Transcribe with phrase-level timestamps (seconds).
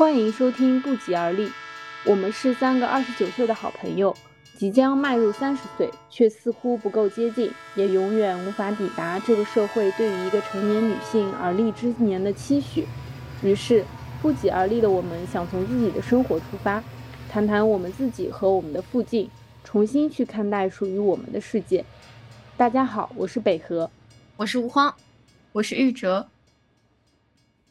[0.00, 1.50] 欢迎收听不疾而立，
[2.06, 4.16] 我们是三个二十九岁的好朋友，
[4.56, 12.86] 即将迈入三十岁，却似乎不够接近，也永远无法抵达这个社会对于一个成年女性而立之年的期许。
[13.42, 13.84] 于是，
[14.22, 16.82] 不疾而立的我们想从自己的生活出发，
[17.28, 19.28] 谈谈我们自己和我们的附近，
[19.64, 21.84] 重新去看待属于我们的世界。
[22.56, 23.90] 大家好，我是北河，
[24.38, 24.94] 我是吴荒，
[25.52, 26.28] 我是玉哲，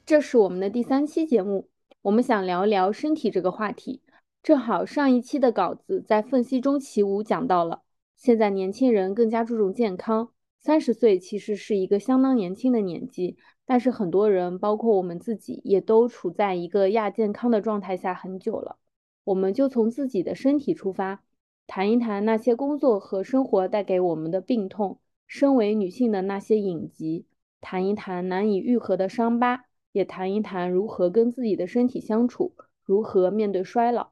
[0.06, 1.66] 这是我们的第三期节目。
[2.04, 4.02] 我们想聊聊身体这个话题，
[4.42, 7.82] 正好上一期的稿子在缝隙中起舞讲到了，
[8.16, 10.30] 现在年轻人更加注重健康，
[10.62, 13.36] 三十岁其实是一个相当年轻的年纪，
[13.66, 18.78] 但是很多人，包括我们自己，也都处在一个亚健康的状态下很久了。
[19.26, 21.22] 我们就从自己的身体出发，
[21.68, 27.26] 谈一谈那些工作和生活带给我们的病痛，身为女性的那些隐疾，
[27.60, 29.66] 谈一谈难以愈合的伤疤。
[29.92, 34.12] 也谈一谈如何跟自己的身体相处，如何面对衰老。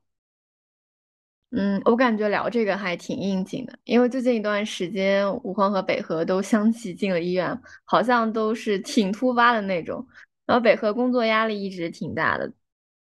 [1.51, 10.05] 嗯，我感觉聊这个还挺应景的，因为最近一段时间，吴荒和北河都相继进了医院，好像都是挺突发的那种。
[10.45, 12.51] 然后北河工作压力一直挺大的，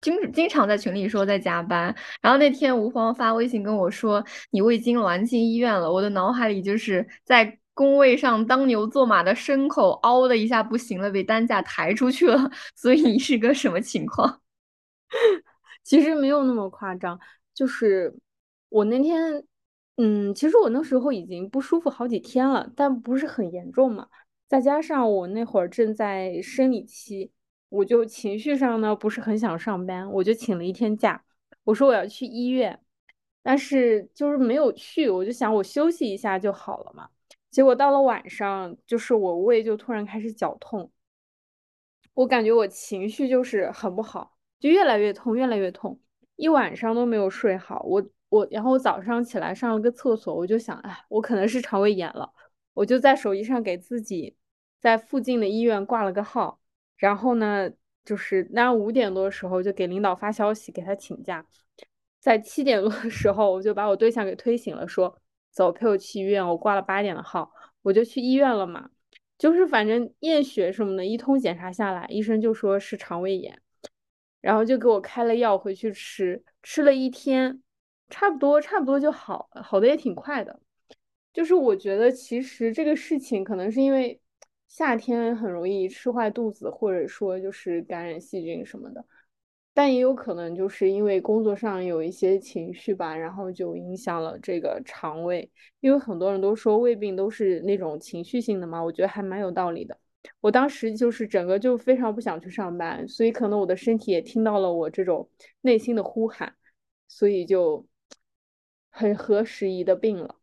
[0.00, 1.94] 经经常在群里说在加班。
[2.20, 7.58] 然后那天吴荒发微信跟我说：“你胃痉挛进医院了。”我的脑海里就是在。
[7.74, 12.50] 工位上当牛做马的牲口，嗷的一下不行了，被担架抬出去了。
[12.74, 14.40] 所以你是个什么情况？
[15.84, 17.18] 其实没有那么夸张，
[17.52, 18.14] 就是
[18.68, 19.44] 我那天，
[19.96, 24.08] 嗯，其实我那时候已经不舒服好几天了，但不是很严重嘛。
[24.48, 27.32] 再加上我那会儿正在生理期，
[27.68, 31.24] 我就情绪上呢不是很想上班，我就请了一天假，
[31.64, 32.80] 我说我要去医院，
[33.42, 37.08] 但是就是没有去，我就想我休息一下就好了嘛。
[37.54, 40.90] 结果到了晚上，就是我胃就突然开始绞痛，
[42.12, 46.00] 我感觉我情绪就是很不好，就越来越痛，越来越痛，
[46.34, 47.80] 一晚上都没有睡好。
[47.84, 52.28] 我我，然后我早上起来上了个厕所，我就想，哎，我可能是肠胃炎了，
[52.72, 54.36] 我就在手机上给自己
[54.80, 56.60] 在附近的医院挂了个号，
[56.96, 57.70] 然后呢，
[58.04, 61.46] 就是那五点多的时候就给领导发消息给他请假，
[62.18, 65.20] 在七点多的时候我就把我对象给推醒了，说。
[65.54, 66.46] 走，陪我去医院。
[66.46, 67.50] 我挂了八点的号，
[67.82, 68.90] 我就去医院了嘛。
[69.38, 73.60] 就是反正验血什么的，一通检查下来，医生就说是肠胃炎，
[74.40, 76.42] 然后就给我开了药回去吃。
[76.62, 77.62] 吃了一天，
[78.08, 80.60] 差不多差不多就好，好的也挺快的。
[81.32, 84.20] 就是我觉得其实这个事情可能是因为
[84.68, 89.04] 夏天很容易吃坏肚子，或者说就是感染细菌什么的。
[89.74, 95.50] 但也有可能就是因为工作上有一些情绪吧，然后就影响了这个肠胃。
[95.80, 99.98] 因为很多人都说胃病都是那种情绪性的嘛，我觉得还蛮有道理的。
[100.40, 105.28] 我当时就是整个就非常不想去上班，所以可能我的身体也听到了我这种
[105.62, 106.54] 内心的呼喊，
[107.08, 107.84] 所以就
[108.90, 110.36] 很合时宜的病了。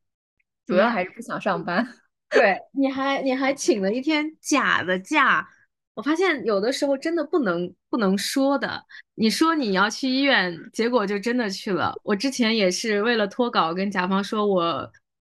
[0.67, 1.87] 主要还是不想上班。
[2.29, 5.47] 对，你还你还请了一天假的假。
[5.93, 8.81] 我发现有的时候真的不能不能说的，
[9.15, 11.93] 你说你要去医院，结果就真的去了。
[12.03, 14.91] 我之前也是为了脱稿跟甲方说我，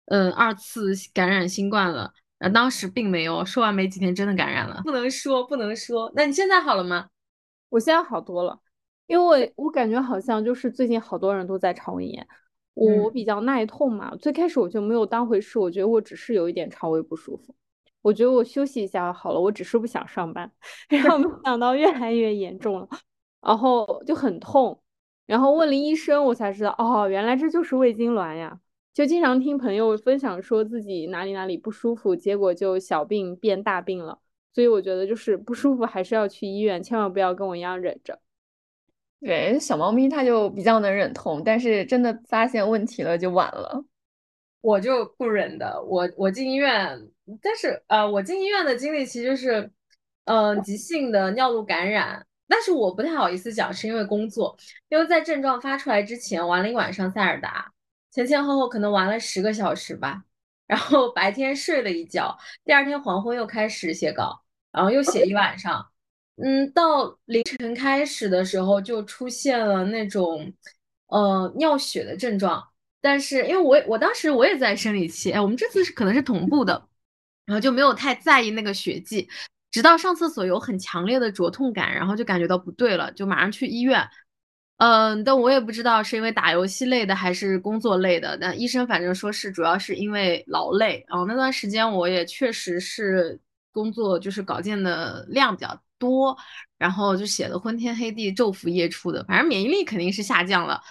[0.07, 4.81] 嗯，二次感染新冠了，呃，当时并没有，说完没几天真的感染了。
[4.83, 6.11] 不能说，不能说。
[6.15, 7.07] 那你现在好了吗？
[7.69, 8.59] 我现在好多了，
[9.07, 12.27] 因为我感觉好像就是最近好多人都在肠胃炎，
[12.73, 17.55] 我比较耐痛嘛，最开始我就没有当回事，我觉得我只是有一点肠胃不舒服。
[18.01, 20.51] 我觉得我休息一下好了，我只是不想上班，
[20.89, 22.87] 然后没 想到越来越严重了，
[23.41, 24.81] 然后就很痛，
[25.25, 28.59] 然后问了医生，我才知道哦，原来这就是胃痉挛呀。
[28.93, 34.19] 就经常听朋友分享说自己哪里哪里不舒服，结果就小病变大病了。
[34.53, 38.19] 所以我觉得就是不舒服还是要去医院，千万不要跟我一样忍着。
[39.21, 43.85] 对，小猫咪它就比较能忍痛，但是真的发现问题了就晚了。
[44.61, 46.99] 我就不忍的，我我进医院，
[47.41, 49.71] 但是呃，我进医院的经历其实是，
[50.25, 54.55] 嗯，急性的尿路感染，但是我不太好意思讲，是因为工作，
[54.89, 57.71] 因为在症状发出来之前玩了一晚上塞尔达，
[58.11, 60.23] 前前后后可能玩了十个小时吧，
[60.67, 65.83] 然后白天睡了一觉，第二天黄昏又开始写稿，然后又写一晚上，
[66.37, 70.53] 嗯，到凌晨开始的时候就出现了那种，
[71.07, 72.70] 呃，尿血的症状。
[73.01, 76.87] 但是因为我我当时我也在生理期，哎，我们这次是可能是同步的，
[77.45, 79.27] 然后就没有太在意那个血迹，
[79.71, 84.07] 直到上厕所有很强烈的灼痛感，然后就感觉到不对了，就马上去医院。
[84.77, 91.05] 嗯，但我也不知道是因为打游戏累的还是工作累的，但医生反正说是主要是因为劳累。
[91.07, 93.39] 然后那段时间我也确实是
[93.71, 96.35] 工作就是稿件的量比较多，
[96.79, 100.81] 然后就写的昏天黑地、昼伏夜出的，反正免疫力肯定是下降了。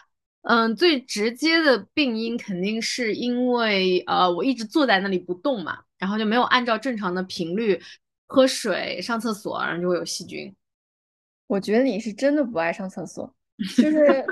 [0.43, 7.81] 嗯，最直接的病因肯定是因为呃我一直坐在那里不动嘛，然后就没有按照正常的频率
[8.27, 10.55] 喝水、上厕所，然后就会有细菌。
[11.47, 13.35] 我觉得你是真的不爱上厕所，
[13.77, 14.25] 就是那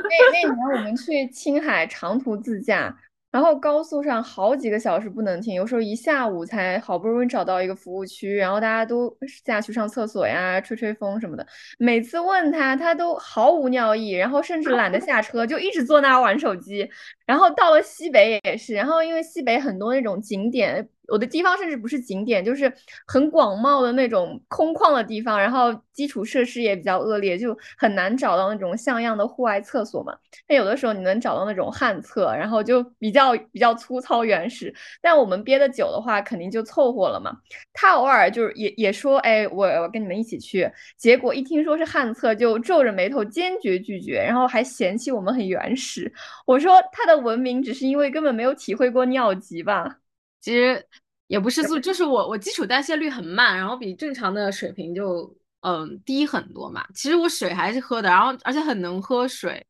[0.43, 2.99] 那年我们去青海长途自驾。
[3.31, 9.15] 然后高速上好几个小时不能停，有时候一下午才好不容易找到一个服务区，然后大家都
[9.45, 11.47] 下去上厕所呀、吹吹风什么的。
[11.79, 16.89] 每次问他，他都毫无尿意，然后甚至懒得 下车，就一直坐那玩手机。
[17.27, 20.89] 然后到了西北也是，然后因为西北很多那种景点。
[21.09, 22.73] 有的地方甚至不是景点，就是
[23.07, 30.15] 很广袤的那种空旷的地方，然后基础设施也比较恶劣，就很难找到那种像样的户外厕所嘛。
[30.47, 34.73] 那有的时候你能找到那种旱厕，然后就比较比较粗糙原始。
[35.01, 37.35] 但我们憋的久的话，肯定就凑合了嘛。
[37.73, 40.71] 他偶尔就是也也说，哎，我我跟你们一起去。
[40.97, 46.13] 结果一听说是旱厕，就皱着眉头坚决拒绝，然后还嫌弃我们很原始。
[46.47, 49.99] 我说他的文明只是因为根本没有体会过尿急吧。
[50.40, 50.85] 其实
[51.26, 56.87] 也不是素，就是我我基础代谢率很慢，然后比正常的水平就嗯低很多嘛。
[56.94, 59.67] 其实我水还是喝的，然后而且很能喝水。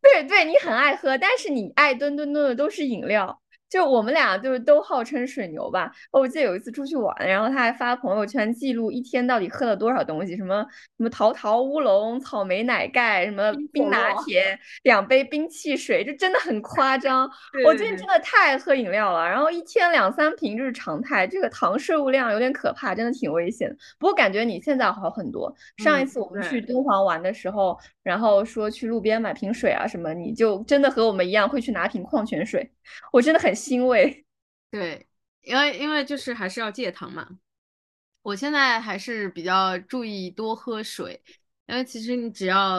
[0.00, 3.41] 对对，你很爱喝，但是你爱吨吨吨的都是饮料。
[3.72, 5.90] 就我们俩就是都号称水牛吧。
[6.10, 10.62] 我记得有一次出去玩，然后他还发朋友圈记录一天到底喝了多少东西，什么
[10.98, 17.26] 什么桃桃乌龙、草莓奶盖，什么冰拿铁，两杯冰汽水，就真的很夸张。
[17.64, 21.26] 我最近真的太爱喝饮料了，然后一天两三瓶就是常态。
[21.26, 23.74] 这个糖摄入量有点可怕，真的挺危险。
[23.98, 25.50] 不过感觉你现在好很多。
[25.78, 32.70] 上一次我们去敦煌玩的时候，然后说去路边买瓶水啊什么，你就真的和我们一样会去拿瓶矿泉水。
[33.12, 33.54] 我真的很。
[33.54, 34.24] 欣慰，
[34.72, 35.06] 对，
[35.42, 37.28] 因为因为就是还是要戒糖嘛。
[38.22, 41.22] 我现在还是比较注意多喝水，
[41.66, 42.78] 因为其实你只要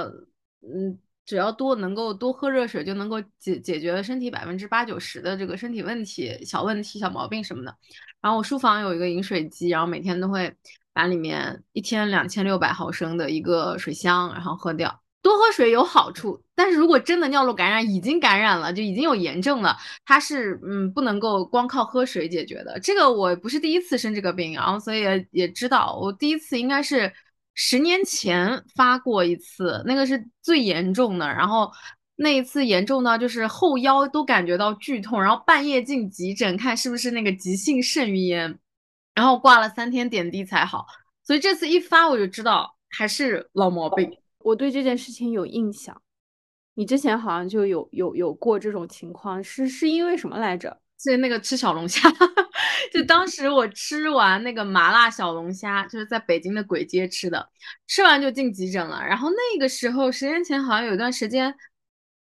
[0.61, 7.77] 嗯，只要多能够多喝热水，就能够解解决身体百分之八九十的这个身体问题、小问题、小毛病什么的。
[8.19, 10.53] 然后我书房有一个饮水机，然后每天都会
[10.91, 15.02] 把里面一天两千六百毫升的一个水箱，然后喝掉。
[15.23, 19.75] 多喝水有好处，但是如果真的尿路感染已经感染了，就已经有炎症了，
[20.05, 22.77] 它是嗯不能够光靠喝水解决的。
[22.81, 27.11] 这个我不是第一次生这个病，然后所以也也知道，我第一次应该是
[27.55, 31.71] 十年前发过一次，那个是最严重的，然后
[32.17, 38.59] 那一次严重到就是后腰都感觉到剧痛，然后半夜进急诊看是不是那个急性肾盂炎，
[39.15, 40.85] 然后挂了三天点滴才好，
[41.23, 44.17] 所以这次一发我就知道还是老毛病。
[44.43, 46.01] 我对这件事情有印象，
[46.75, 50.79] 你之前好像就有有有过这种情况，是是因为什么来着？
[50.99, 52.01] 是那个吃小龙虾，
[52.93, 57.49] 就当时我吃完那个麻辣小龙虾，就是在北京的簋街吃的，
[57.87, 59.03] 吃完就进急诊了。
[59.05, 61.53] 然后那个时候十年前好像有一段时间，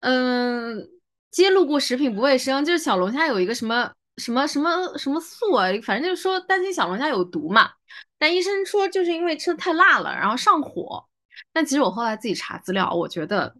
[0.01, 0.87] 嗯，
[1.31, 7.71] 揭露过食品不卫生，就是小龙虾有一个什么什么什么什么素啊，反正就是说担心小龙虾有毒嘛。
[8.19, 11.08] 但医生说就是因为吃的太辣了，然后上火。
[11.51, 13.55] 但其实我后来自己查资料，我觉得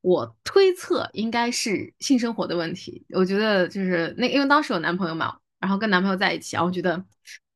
[0.00, 3.04] 我推测应该是性生活的问题。
[3.10, 7.04] 我觉得就是那，因为当时有男朋友嘛，然后跟男朋友在一起，然后我觉得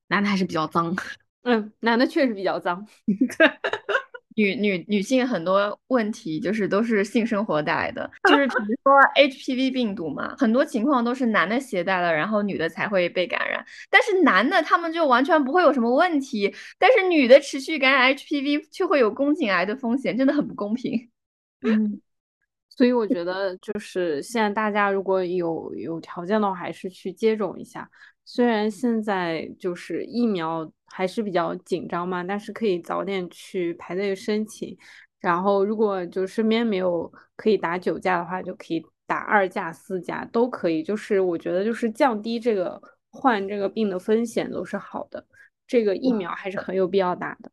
[0.08, 0.94] 男的还是比较脏。
[1.42, 2.86] 嗯，男的确实比较脏。
[4.36, 13.64] 女女女性很多问题就是都是性生活带来的，就是比如 说 HPV 病毒嘛，很多情况都是男的携带了，然后女的才会被感染。
[13.90, 21.10] 但是男的他们就完全不会有什么问题，但是女的持续感染 HPV 却会有宫颈癌的风险，真的很不公平。
[21.66, 22.00] 嗯，
[22.68, 27.90] 所以我觉得就是现在大家如果有有条件的话，还是去接种一下。
[28.24, 34.76] 虽然现在就是疫苗还是比较紧张嘛，但是可以早点去排队申请。
[35.20, 40.82] 然后如果就身边没有可以打九价的话，就可以打二价、四价都可以。
[40.82, 42.80] 就是我觉得就是降低这个
[43.10, 45.24] 患这个病的风险都是好的。
[45.66, 47.50] 这个疫苗还是很有必要打的。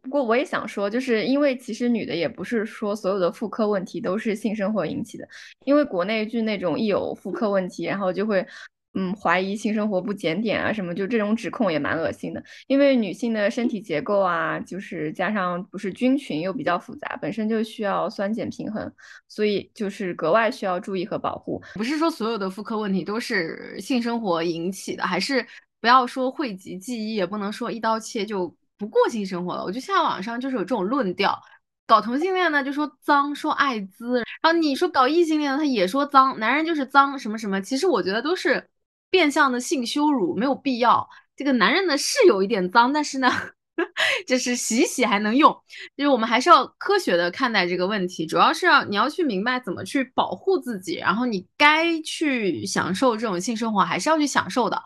[0.00, 5.28] 不过我也想说，就是因为其实女的也不是说所有的妇科问题都是性生活引起的，
[5.64, 8.46] 因为国内就那种一有妇科问题，然后就会。
[8.94, 12.42] 嗯，怀疑性生活不检点啊，什么就这种指控也蛮恶心的。
[12.66, 18.90] 因为女性的身体结构啊，就是加上不是菌群又比较复杂，本身就需要酸碱平衡，
[19.28, 21.62] 所以就是格外需要注意和保护。
[21.74, 25.46] 不是说所有的妇科问题都是性生活引起的，还是
[25.80, 29.62] 不要说讳疾忌医，也不能说一刀切就不过性生活了。
[29.62, 31.38] 我觉得现在网上就是有这种论调，
[31.86, 37.60] 搞同性恋呢就说脏，说艾滋，然后你说搞异性恋他也说脏，男人就是脏什么什么。
[37.60, 38.68] 其实我觉得都是。
[39.10, 41.08] 变相的性羞辱没有必要。
[41.36, 43.30] 这个男人呢是有一点脏，但是呢，
[44.26, 45.52] 就是洗洗还能用。
[45.96, 54.82] 就是我们还是要科学的看待这个问题，主要是要你要去明白怎么去保护自己，然后你该去享受这种性生活还是要去享受的。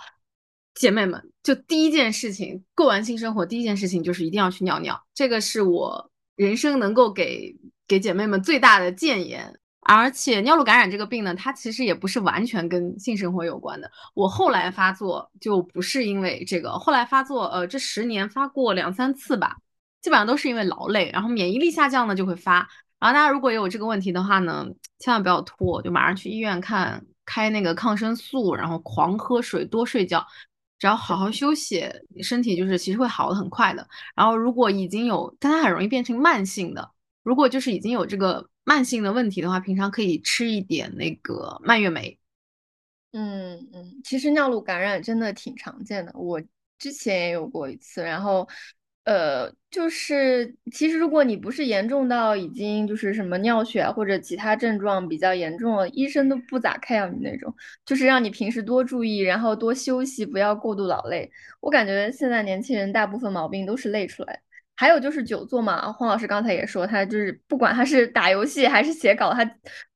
[0.74, 7.54] 姐妹们，就第一件事情，过完性生活第一件事情就是一定要去尿尿，这个是我人生能够给
[7.86, 9.58] 给姐妹们最大的谏言。
[9.84, 13.90] 而且尿路感染这个病呢，它其实也不是完全跟性生活有关的。
[14.14, 19.56] 我后来发作就不是因为这个，后来发作，呃，这十年发过两三次吧，
[20.00, 22.68] 基本上都是因为劳累，然后免疫力下降呢就会发。
[23.00, 24.64] 然后大家如果有这个问题的话呢，
[25.00, 30.24] 千万不要拖，就马上去医院看，开那个抗生素，然后狂喝水，多睡觉，
[30.78, 31.84] 只要好好休息，
[32.22, 33.84] 身体就是其实会好的很快的。
[34.14, 36.88] 然后如果已经有，但它很容易变成慢性的，
[37.24, 38.48] 如果就是已经有这个。
[38.64, 42.18] 慢性的问题的话，平常可以吃一点那个蔓越莓。
[43.12, 46.40] 嗯嗯，其实尿路感染真的挺常见的，我
[46.78, 48.02] 之前也有过一次。
[48.02, 48.48] 然后，
[49.04, 57.54] 呃，就是其实如果你不是严重到已经就是什么尿血或者其他症状比较严重了，医生都不咋看你那种，
[57.84, 61.30] 就是让你平时多注意，然后多休息，不要过度劳累。
[61.60, 64.40] 我感觉现在年轻人大部分毛病都是累出来的。
[64.82, 69.48] 还有就是久坐嘛，黄老师刚才也说，他就是不管他是打游戏还是写稿，他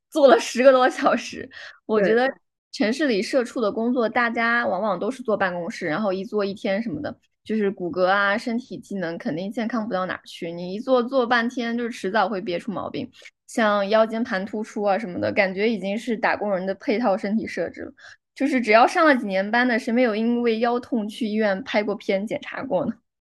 [0.09, 1.51] 坐了十个多小时。
[1.87, 2.33] 我觉得
[2.71, 10.53] 城市里社畜的工作，大家往往都是坐办公室，然后一坐一天什么的，就是骨骼啊、身体机能肯定健康不到哪去。
[10.53, 13.11] 你一坐坐半天，就是迟早会憋出毛病，
[13.49, 17.93] 像腰间盘突出啊什么的，感觉已经是打工人的配套身体设置了。
[18.37, 22.93] 就是只要上了几年班的，谁没有因为腰痛去医院拍过片检查过呢？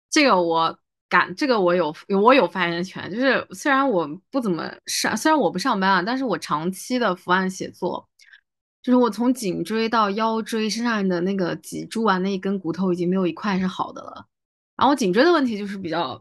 [0.08, 0.78] 这个我。
[1.10, 8.08] 感这个我有我有发言权，就是虽然我不怎么上，虽然我不上班啊，但是我长期的伏案写作，
[8.80, 14.24] 就是我从颈椎到腰椎身上的那个脊柱啊，那一根骨头已经没有一块是好的了。
[14.76, 16.16] 然后颈椎的问题就是比较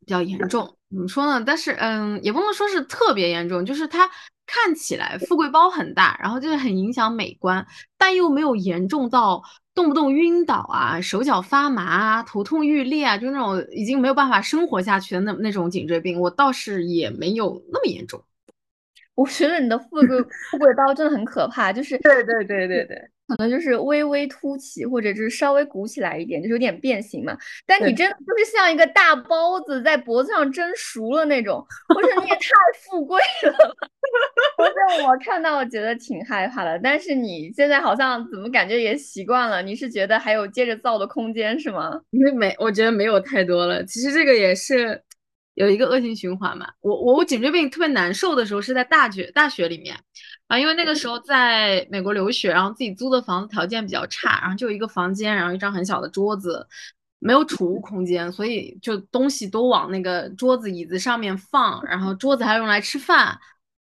[0.00, 1.44] 比较严重，怎么说呢？
[1.46, 4.10] 但是嗯，也不能说是特别严重，就是它
[4.44, 7.64] 看起来富贵包很大，然后就是很影响美观，
[7.96, 9.40] 但又没有严重到。
[9.80, 18.22] 动不动晕倒啊，手脚发麻啊，头痛欲裂啊，就那种已经没有办法生活下去的那那种颈椎病，我倒是也没有那么严重。
[19.14, 20.06] 我觉得你的富贵
[20.50, 27.38] 富贵包真的很可怕，就是对对对对对，可能就是微微凸起，或者就是稍微鼓起来一点，就是有点变形嘛。
[27.64, 32.50] 但你真的就是像一个大包子在脖子上蒸熟了那种，不是你也太
[32.82, 33.76] 富贵了。
[34.58, 39.62] 不是我看到我觉得挺害怕的，但是你现在好像怎么感觉也习惯了？
[39.62, 42.00] 你是觉得还有接着造的空间是吗？
[42.10, 43.84] 因为没，我觉得没有太多了。
[43.84, 45.00] 其实这个也是
[45.60, 46.66] 有一个恶性循环嘛。
[46.80, 49.96] 我我我颈椎病特别难受的时候是在大学大学里面
[50.48, 56.66] 啊，因为那个时候在美国留学，然后自己租的房子条件比较差，然后就一个房间，然后一张很小的桌子，
[57.18, 63.38] 没有储物空间，所以就东西都往那个桌子椅子上面放，然后桌子还用来吃饭。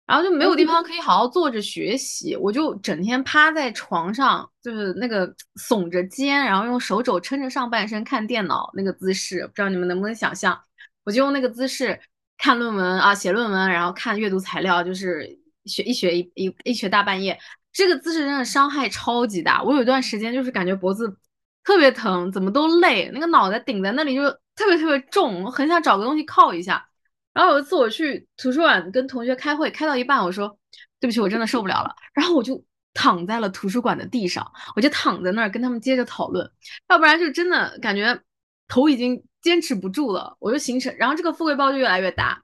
[0.10, 5.32] 然后就没有地方可以好好坐着学习，我就整天趴在床上，就是那个
[5.70, 10.60] 耸着肩，然后用手肘撑着上半身看电脑那个姿势，不知道你们能不能想象？
[11.04, 12.00] 我就用那个姿势
[12.38, 15.28] 看论文啊，写论文，然后看阅读材料，就是
[15.66, 17.38] 学一学一一一学大半夜。
[17.72, 21.16] 这个姿势真的伤害超级大，我有段时间就是感觉脖子
[21.64, 26.86] 特别疼，怎么都累，那个脑袋顶在那里就特别特别重，我很想找个东西靠一下。
[27.32, 30.58] 然后有一次我去图书馆跟同学开会，开到一半，我说
[31.00, 31.96] 对不起，我真的受不了了。
[32.14, 32.62] 然后我就
[32.94, 36.52] 躺在了图书馆的地上，我就躺在那儿跟他们接着讨论，
[36.90, 38.20] 要不然就真的感觉
[38.68, 40.36] 头已经坚持不住了。
[40.40, 42.44] 我就形成，然后这个富贵包就越来越大。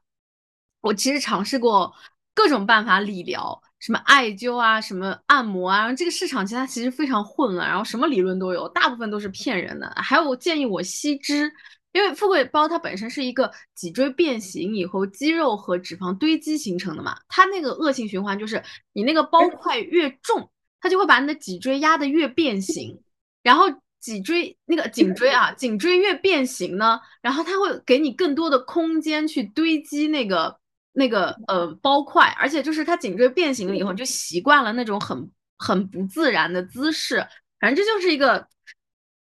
[0.81, 1.93] 我其实尝试过
[2.33, 9.91] 各种办法理疗，什么艾灸啊，什么按摩啊，然后这个市场其实它其实非常混乱，然后什么理论都有，大部分都是骗人的。
[9.97, 11.51] 还有建议我吸脂。
[11.91, 18.61] 因为富贵包它本身是一个脊椎变形以后肌肉和脂肪堆积形成的嘛，它那个恶性循环就是
[18.91, 23.01] 你那个包块越重，它就会把你的脊椎压得越变形，
[23.41, 23.67] 然后
[24.05, 30.59] 脊椎那个颈椎啊， 颈椎越变形呢，然后它会给你更多的空间去堆积那个
[30.93, 37.25] 那个呃包块，而且就是它颈椎变形了以后就习惯了那种很很不自然的姿势，
[37.59, 38.47] 反正这就是一个。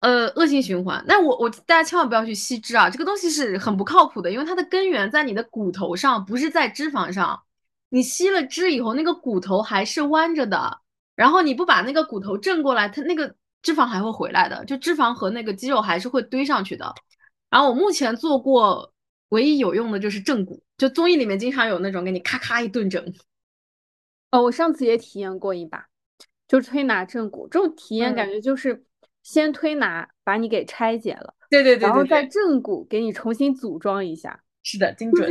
[0.01, 1.03] 呃，恶性循环。
[1.07, 7.41] 那我我大家千万不要去吸脂啊，这个东西是很不靠谱的，因为它的根源在你的骨头上，不是在脂肪上。
[7.89, 10.81] 你吸了脂以后，那个骨头还是弯着的，
[11.15, 13.33] 然后你不把那个骨头正过来，它那个
[13.65, 16.93] 脂肪还会回来的，就脂肪和那个肌肉还是会堆上去的。
[17.49, 18.93] 然后我目前做过
[19.29, 23.03] 唯一有用的就是正骨，就综艺里面经常有那种给你咔咔一顿整。
[24.31, 25.87] 哦，我上次也体验过一把，
[26.47, 28.85] 就推拿正骨，这种体验感觉就是。
[29.25, 34.39] 先推拿把你给拆解了，对对对，然后再正骨给你重新组装一下。
[34.61, 35.27] 是的，精准。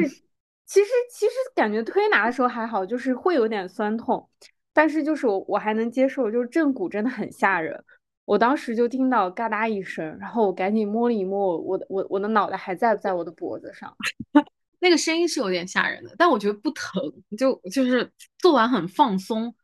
[0.66, 4.28] 其实其实感觉推拿的时候还好，就是会有点酸痛，
[4.72, 7.84] 但是就是我我还能接受，就是正骨真的很吓人。
[8.26, 13.94] 我当时就听到嘎哒一声，然后我赶紧摸了一摸我我的我我的脑袋还在不在我的脖子上，
[14.80, 17.02] 那个声音是有点吓人的，但我觉得不疼，
[17.36, 19.54] 就就是做完很放松，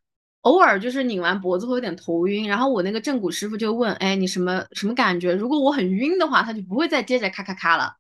[0.43, 5.35] 偶尔就是拧完脖子会有点头晕，然后我那个正骨师傅就问，哎，你什么什么感觉？
[5.35, 7.97] 如果我很晕的话，他就不会再接着咔咔咔了。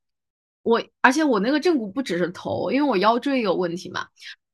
[0.63, 4.07] 我而且我那个正骨不只是头，因为我腰椎有问题嘛，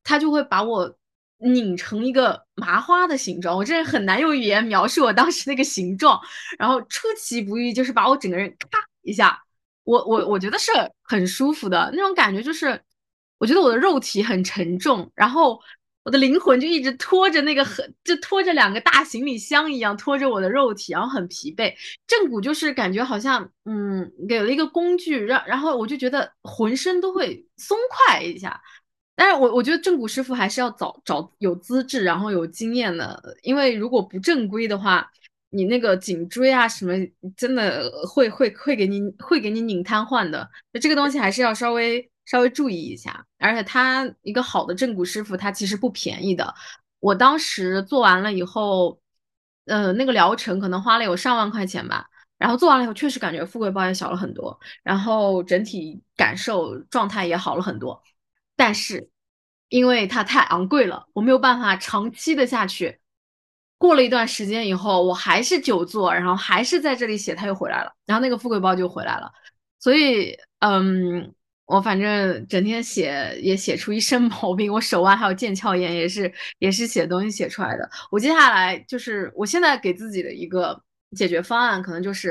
[0.04, 0.96] 他就会把我。
[1.38, 6.20] 拧成一个麻花的形状，我真的很难用语言描述我当时那个形状。
[6.58, 9.38] 然后出其不意，就是把我整个人咔一下，
[9.84, 10.70] 我我我觉得是
[11.02, 12.80] 很舒服的那种感觉，就是
[13.38, 15.60] 我觉得我的肉体很沉重，然后
[16.04, 21.74] 我的灵魂就一直拖着那个很就拖着两个大行李箱一样拖着我的肉体，然后很疲惫。
[22.06, 28.60] 正骨就是感觉好像嗯给了一个工具，让然后我就觉得浑身都会松快一下。
[29.16, 35.10] 但是我我觉得正骨师傅还是要找找有资质，然后有经验的，因为如果不正规的话，
[35.50, 36.92] 你那个颈椎啊什么，
[37.36, 40.46] 真的会会会给你会给你拧瘫痪的。
[40.72, 43.24] 就这个东西还是要稍微稍微注意一下。
[43.38, 46.54] 而且他一个好的正骨师傅，他其实不便宜的。
[47.00, 48.98] 我当时做完了以后，
[49.64, 52.06] 呃，那个疗程可能花了有上万块钱吧。
[52.38, 58.02] 然后做完了以后，确实感觉富贵包也小了很多，然后整体感受状态也好了很多。
[58.56, 59.08] 但是，
[59.68, 62.98] 因为它太昂贵了，我没有办法长期的下去。
[63.78, 69.30] 过了一段时间以后，我还是久坐，然后还是在这里写，它又回来了，然后那个富贵包就回来了。
[69.78, 71.34] 所以，嗯，
[71.66, 77.88] 我反正整天写也写出一身 毛病，我手腕还有腱鞘炎，也是也是写东西写出来的。
[78.10, 80.82] 我接下来就是我现在给自己的一个
[81.14, 82.30] 解决方案，可能就是，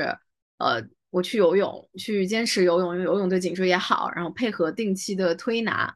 [0.58, 5.96] 呃，我去游泳，去坚持游泳，因为游泳对颈椎也好，然后配合定期的推拿。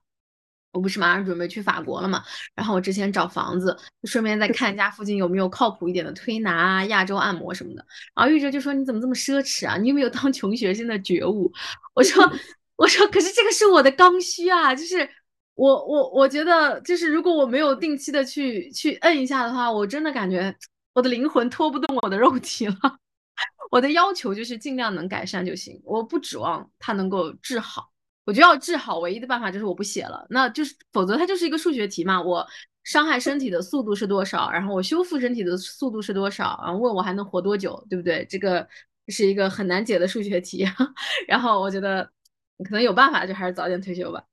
[0.71, 2.23] 我不是马上准备去法国了嘛，
[2.53, 7.85] 然后我之前找房子，顺便再看一下附近有没有靠谱一点的推拿啊、亚洲按摩什么的。
[8.15, 9.77] 然后玉哲就说：“你怎么这么奢侈啊？
[9.77, 11.51] 你有没有当穷学生的觉悟？”
[11.95, 12.23] 我说：
[12.77, 15.09] “我说，可是这个是我的刚需啊，就是
[15.55, 20.55] 我我我觉得，就是如果我没有定期的去去摁一下的话，我真的感觉
[20.93, 22.75] 我的灵魂拖不动我的肉体了。
[23.71, 27.89] 我的要求就是尽量能改善就行，我不指望它能够治好。”
[28.29, 32.21] 我觉得要治好，唯一的办法就是我不写了，那就是否则它就是一个数学题嘛。
[32.21, 32.45] 我
[32.83, 38.23] 伤害身体的速度是多少，然后我修复身体的速度是多少，然后问我还能活多久，对不对？
[38.29, 38.67] 这个
[39.07, 40.63] 是一个很难解的数学题。
[41.27, 42.03] 然后我觉得
[42.63, 44.23] 可能有办法，就还是早点退休吧。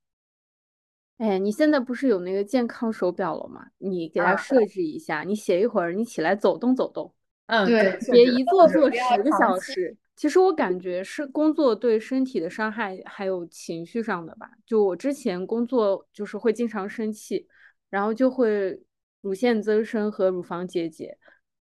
[1.17, 3.65] 哎，你现在不是有那个健康手表了吗？
[3.79, 7.11] 你给它设置一下，你写一会儿，你起来走动走动。
[7.47, 9.97] 嗯，对，别一坐坐十个小时。
[10.17, 14.49] 其实我感觉是工作对身体的伤害，还有情绪上的吧。
[14.65, 17.47] 就我之前工作就是会经常生气，
[17.91, 18.81] 然后就会
[19.21, 21.15] 乳腺增生和乳房结节。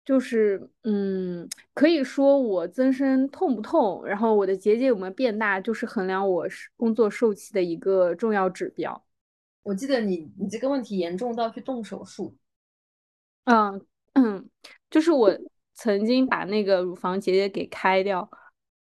[0.05, 9.03] 就是嗯，可以说我增生痛不痛，然后我的结节有没有变大，就是衡量我工作受气的一个重要指标。
[9.63, 12.37] 我记得你你这个问题严重到去动手术。
[13.45, 14.47] 嗯嗯，
[14.91, 15.35] 就是我。
[15.77, 18.27] 曾经把那个乳房结节给开掉，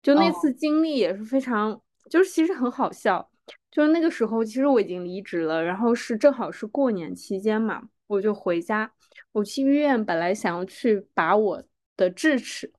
[0.03, 3.31] 就那次经历也是非常，就是其实很好笑。
[3.71, 8.93] 就是那个时候，其实我已经离职了，然后是正好是过年期间嘛，我就回家。
[9.33, 11.63] 我去医院本来想要去拔我
[11.97, 12.71] 的智齿，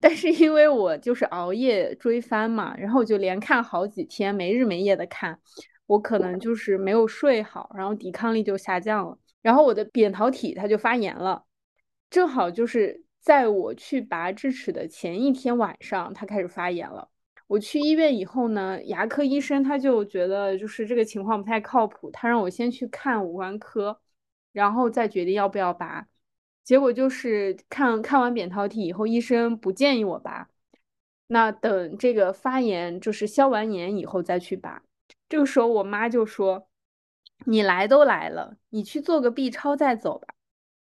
[0.00, 5.38] 但是因为我就是熬夜追番嘛，然后我就连看好几天，没日没夜的看，
[5.86, 11.44] 我可能就是没有睡好，然后抵抗力就下降了，然后我的扁桃体它就发炎了，
[12.10, 13.05] 正好就是。
[13.26, 17.08] 在我去拔智齿的前一天晚上，它开始发炎了。
[17.48, 23.98] 我去医院以后呢，牙科医生他就觉得就是这个情况不太靠谱，他让我先去看五官科，
[24.52, 26.06] 然后再决定要不要拔。
[26.62, 30.48] 结果就是看看完扁桃体以后，医生不建议我拔。
[31.26, 34.84] 那等这个发炎就是消完炎以后再去拔。
[35.28, 36.68] 这个时候我妈就说
[37.46, 40.28] ：“你来都来了，你去做个 B 超再走吧。”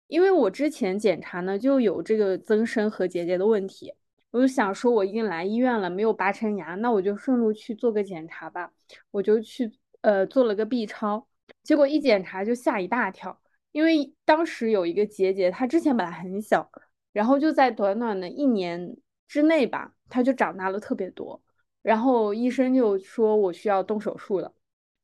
[0.08, 3.92] 因为我之前检查呢就有这个增生和结节的问题，
[4.30, 8.72] 我就想说我已经来医院了，没有拔成牙，那我就顺路去做个检查吧。
[9.10, 11.28] 我就去呃做了个 B 超，
[11.62, 13.38] 结果一检查就吓一大跳，
[13.70, 16.70] 因为当时有一个结节，它之前本来很小，
[17.12, 21.42] 然后就在短短的一年之内吧，它就长大了特别多，
[21.82, 24.54] 然后医生就说我需要动手术了。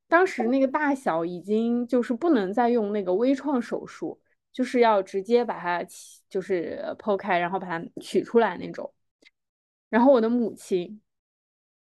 [0.08, 4.18] 当时那个大小已经就是不能再用那个微创手术。
[4.54, 5.84] 就是要直接把它
[6.30, 8.90] 就是剖开，然后把它取出来那种。
[9.90, 11.00] 然后我的母亲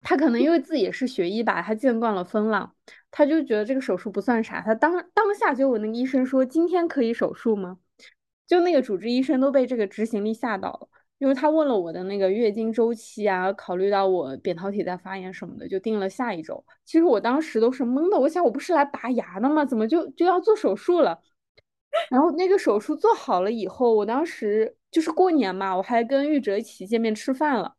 [0.02, 2.74] 她可能因为自己也是学医吧，她见惯了风浪，
[3.10, 4.60] 她就觉得这个手术不算啥。
[4.60, 7.78] 她当当下就问那个医生说：“今天可以手术吗？”
[8.46, 16.64] 就那个主治医生都被这个执行力吓到了，因为他问了我的那个月经周期啊，考虑到我扁桃体在发炎什么的，就定了下一周。
[16.84, 19.64] 其实我当时都是懵的，我想我不是来拔牙的吗？
[19.64, 21.20] 怎么就就要做手术了？
[22.10, 27.74] 然后那个手术做好了以后，我当时就是过年嘛，我还跟玉哲一起见面吃饭了。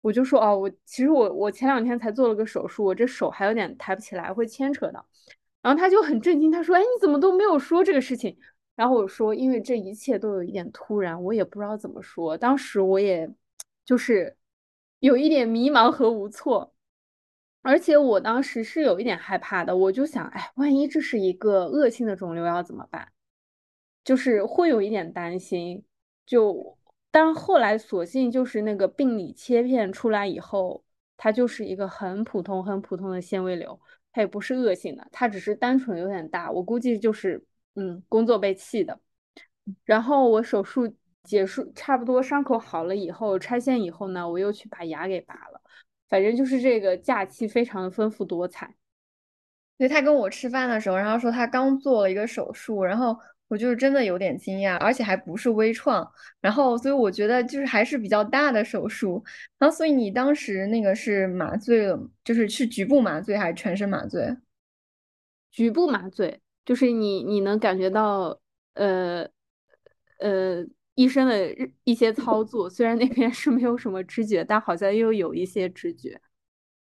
[0.00, 5.04] 我就说哦，我其实我我前两天才做了个手术，我这手还有点抬不起来，会牵扯的。
[5.60, 8.38] 然后他就很震惊，他说：“哎，你怎么都没有说这个事情？”
[8.76, 12.38] 然后我说：“因为这一切都有一点突然，我也不知道怎么说。
[12.38, 13.28] 当时我也
[13.84, 14.36] 就是
[15.00, 16.72] 有一点迷茫和无措，
[17.62, 19.76] 而且我当时是有一点害怕的。
[19.76, 23.08] 我就想，哎，万一这是一个恶性的肿瘤要怎么办？
[24.04, 25.84] 就是会有一点担心。
[26.26, 26.76] 就。”
[27.10, 30.84] 但后来索性就是那个病理切片出来以后，
[31.16, 33.80] 它就是一个很普通、很普通的纤维瘤，
[34.12, 36.50] 它也不是恶性的，它只是单纯有点大。
[36.50, 37.42] 我估计就是
[37.76, 39.00] 嗯，工作被气的。
[39.84, 45.62] 然后我手术结束，差不多伤口好了以后，拆线以后呢，我又去把牙给拔了。
[46.10, 48.76] 反正就是这个假期非常的丰富多彩。
[49.78, 53.18] 所以他跟我吃饭的时候，然后说他刚做了一个手术，然后。
[53.48, 56.08] 我就是真的有点惊讶，而且还不是微创，
[56.40, 59.24] 然后所以我觉得就是还是比较大的手术，
[59.58, 64.36] 然后所以你当时那个是麻醉了，就是是局部麻醉还是全身麻醉？
[65.50, 68.38] 局部麻醉，就是你你能感觉到
[68.74, 69.26] 呃
[70.18, 71.48] 呃医生的
[71.84, 76.20] 一些操作，虽然那边是没有什么知觉，但好像又有一些知觉。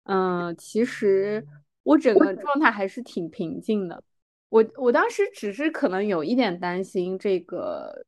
[0.03, 1.47] 嗯，其实
[1.85, 4.03] 我整个状态还是挺平静的。
[4.49, 8.05] 我我当时只是可能有一点担心这个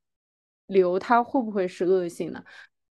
[0.68, 2.44] 瘤它会不会是恶性的，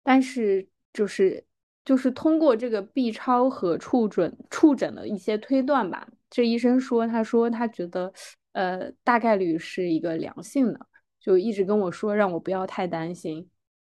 [0.04, 1.44] 但是就是
[1.86, 8.12] 就是通过这个 B 超和触诊触诊的一些推断吧，这医生说他说他觉得
[8.52, 10.86] 呃大概率是一个良性的，
[11.20, 13.50] 就一直跟我说让我不要太担心，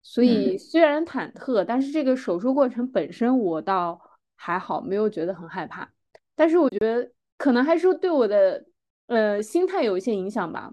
[0.04, 4.00] 所以虽然忐忑，但是这个手术过程本身我倒
[4.36, 5.92] 还好，没有觉得很害怕，
[6.36, 8.64] 但是我觉得可能还是对我的。
[9.10, 10.72] 呃，心态有一些影响吧，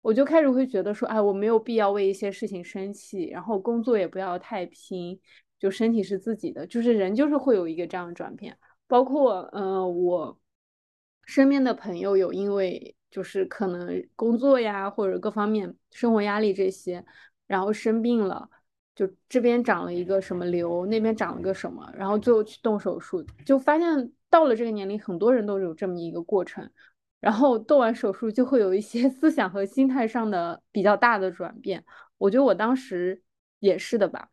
[0.00, 5.20] 我就开始会觉得说，哎，我没有必要为一些事情生气，然后工作也不要太拼，
[5.58, 8.56] 就身体是自己的，就是人就是会有一个这样的转变。
[8.86, 10.38] 包括，呃，我
[11.26, 17.04] 身边的朋友有因为就是可能工作呀或者各方面生活压力这些，
[17.46, 18.48] 然后生病了，
[18.94, 26.70] 就这边长了一个什么瘤，那边长了个什么，然后最后去动手术，就发现到了这个年龄，很多人都有这么一个过程。
[27.20, 31.84] 然后动完手术就会有一些 思想和心态上的比较大的转变，
[32.18, 33.22] 我觉得我当时
[33.60, 34.30] 也是的吧。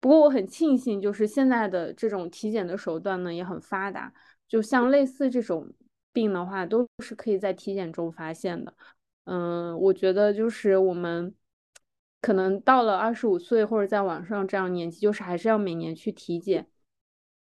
[0.00, 4.12] 不过我很庆幸，就是现在的这种体检的手段呢也很发达，
[4.48, 5.72] 就像类似这种
[6.12, 8.74] 病的话，都是可以在体检中发现的。
[9.24, 11.32] 嗯，我觉得就是我们
[12.20, 16.66] 可能到了二十五岁或者在网上这样年纪，就是还是要每年去体检，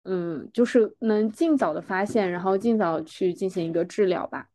[0.03, 4.49] 嗯，就是能尽早的发现，然后尽早去进行一个治疗吧。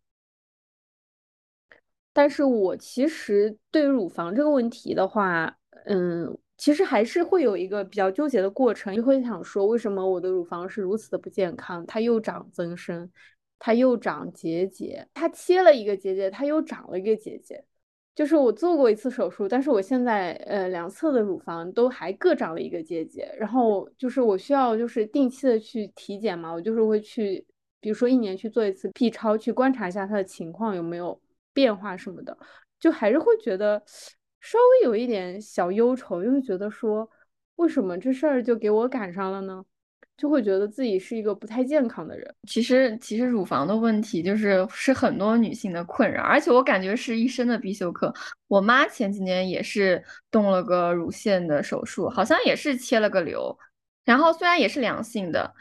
[2.16, 11.84] 但是我其实对乳房这个问题的话，嗯，其实还是会有一个比较纠结的过程，就会想说，为什么我的乳房是如此的不健康？
[11.84, 13.10] 它又长增生，
[13.58, 17.62] 它又长结节，它切了一个结节，它又长了一个结节。
[18.14, 27.44] 就是我做过一次手术，但是我现在呃两侧的乳房都还各长了一个结节，然后就是我需要就是定期的去体检嘛，我就是会去，
[27.78, 31.20] 比如说一年去做一次 B 超，去观察一下它的情况有没有。
[31.56, 32.36] 变化什么的，
[32.78, 33.82] 就还是会觉得
[34.42, 37.10] 稍微有一点小忧愁，因为觉得说
[37.56, 39.64] 为什么这事儿就给我赶上了呢？
[40.18, 42.34] 就会觉得自己是一个不太健康的人。
[42.48, 48.12] 其实，其实乳房的问题就是是很多女性的困扰，而且我感觉是一生的必修课。
[48.48, 53.58] 我妈前几年也是动了个乳腺的手术，好像也是切了个瘤，
[54.04, 55.54] 然后虽然也是良性的。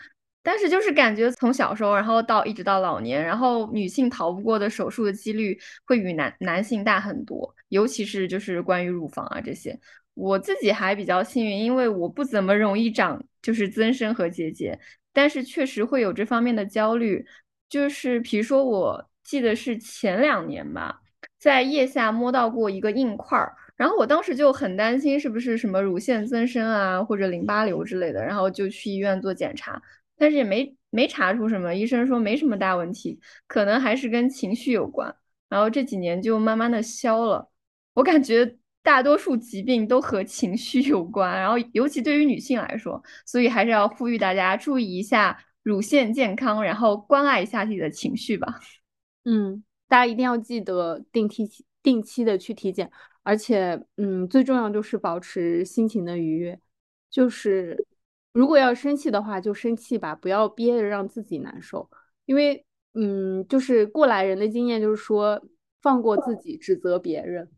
[0.45, 9.75] 但是就是感觉从小时候，然后到一直到老年，然后女性逃不过的手术的几率会比男男性大很多，尤其是就是关于乳房啊这些。
[10.13, 14.79] 我自己还比较幸运，因为我不怎么容易长就是增生和结节，
[15.11, 17.25] 但是确实会有这方面的焦虑。
[17.67, 21.01] 就是比如说，我记得是前两年吧，
[21.39, 29.81] 在腋下摸到过一个硬块儿，然后我当时就很担心是不是什么乳腺增生啊，或者淋巴瘤之类的，然后就去医院做检查。
[30.17, 35.15] 但是也没没查出什么，医生说没什么大问题，可能还是跟情绪有关。
[35.49, 37.49] 然后这几年就慢慢的消了。
[37.93, 48.59] 我感觉大多数疾病都和情绪有关，然后尤其对于女性来说，所以还是要呼吁大家注意一下乳腺健康，然后关爱一下自己的情绪吧。
[49.23, 51.47] 嗯，大家一定要记得定期
[51.81, 52.91] 定期的去体检，
[53.23, 56.59] 而且，嗯，最重要就是保持心情的愉悦。
[57.09, 57.85] 就是
[58.35, 61.89] 如果要生气的话，就生气吧，不要憋着让自己难受。
[62.25, 65.41] 因为，嗯，就是过来人的经验就是说，
[65.81, 67.49] 放过自己，指责别人，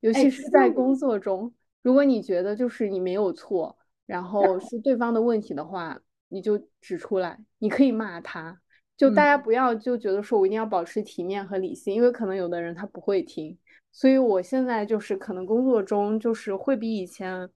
[0.00, 8.58] 尤其是在工作中，如果你觉得就是你没有错，然后是对方的问题的话，你就指出来，你可以骂他。
[8.96, 13.58] 就大家不要就觉得说我一定要保持体面和理性，因为可能有的人他不会听，
[13.92, 17.50] 所以我现在就是可能工作中就是会比以前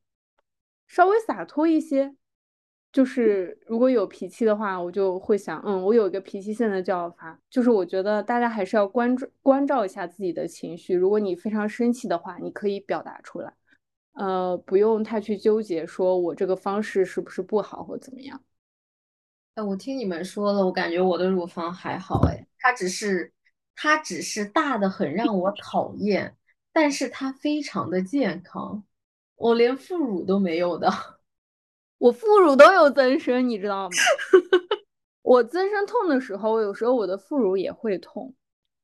[0.87, 2.15] 稍微洒脱一些，
[2.93, 13.51] 就是如果有脾气的话，我就会想，嗯，我有一个脾气现在就要发，就是我觉得大家还是要关注关照一下自己的情绪，如果你非常生气的话，你可以表达出来，
[14.13, 18.43] 呃，不用太去纠结说我这个方式是不是不好或怎么样。
[19.55, 23.33] 哎，我听你们说了，我感觉我的乳房还好，哎，它只是
[23.75, 26.37] 它只是大的很让我讨厌，
[26.75, 28.85] 但是它非常的健康，
[29.37, 30.91] 我连副乳都没有的，
[32.03, 33.91] 我副乳都有增生，你知道吗？
[35.23, 38.35] 我增生痛的时候，有时候我的副乳也会痛。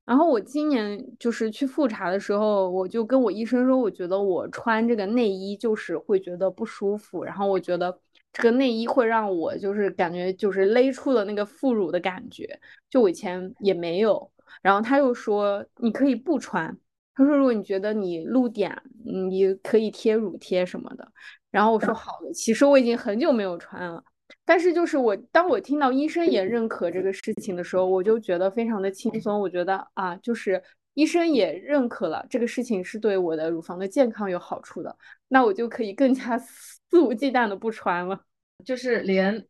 [0.04, 7.98] 然后我今年就是去复查的时候，我就跟我医生说，我觉得我穿这个内衣就是会觉得不舒服，然后我觉得。
[8.30, 14.30] 这个内衣会让我就是感觉就是勒出了那个副乳的感觉，就我以前也没有。
[14.60, 16.78] 然后他又说你可以不穿，
[17.14, 21.10] 他说如果你觉得你露点，你可以贴乳贴什么的。
[21.50, 24.02] 然后我说好的，其实我已经很久没有穿了，
[24.44, 29.40] 但是就是我当我听到医生也认可这个事情的时候，我就觉得非常的轻松。
[29.40, 30.62] 我觉得啊，就是
[30.94, 34.96] 医生也认可了这个事情是对我的乳房的健康有好处的，
[35.28, 36.38] 那我就可以更加。
[36.90, 38.18] 肆无忌惮的不穿了，
[38.64, 39.46] 就是连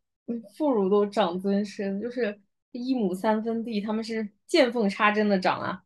[0.56, 2.36] 副乳都长增生，就是
[2.72, 5.82] 一亩三分地，他们是见缝插针的长啊。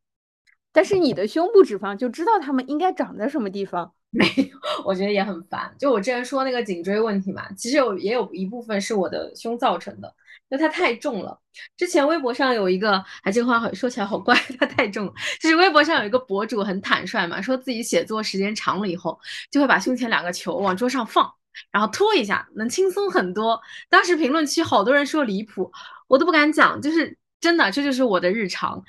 [0.73, 3.93] 但是你的胸部脂肪就知道它们应该长在什么地方。
[4.13, 5.75] 没有，我觉得也很烦。
[5.79, 10.15] 就我之前说那个颈椎问题嘛，其实有也有一部分是我的胸造成的，
[10.51, 11.41] 因为它太重了。
[11.77, 15.13] 之前微博上有一个，哎，这个话好说起来好怪， 它太重。
[15.41, 19.19] 就是微博上有一个博主很坦率嘛，说自己写作时间长了以后，
[19.51, 21.33] 就会把胸前两个球往桌上放。
[21.71, 23.61] 然后拖一下能轻松很多。
[23.91, 25.71] 当时评论区好多人说离谱，
[26.09, 28.83] 我都不敢讲，就是真的，这就是我的日常。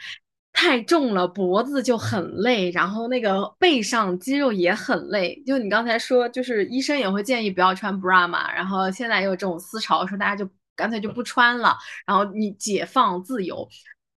[0.53, 5.41] 太重了，脖子就很累，然后那个背上肌肉也很累。
[5.45, 13.67] 就你刚才说，就是医生也会建议不要穿 bra 嘛，然后现在也有这种思潮，说大家就干脆就不穿了，然后你解放自由。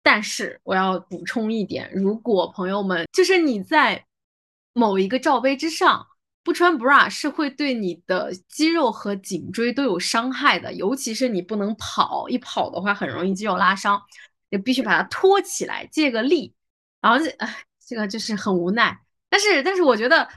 [0.02, 4.04] 但是我要补充一点，如果朋友们就是你在
[4.72, 6.06] 某一个罩杯之上。
[6.44, 14.00] 不穿 bra 是会对你的肌肉和颈椎都有伤害的，尤其是你不能跑，一跑的话很容易肌肉拉伤，
[14.50, 16.54] 也必须把它托起来借个力。
[17.00, 17.56] 然后这，哎，
[17.86, 18.98] 这个就是很无奈。
[19.28, 20.28] 但是，但是我觉得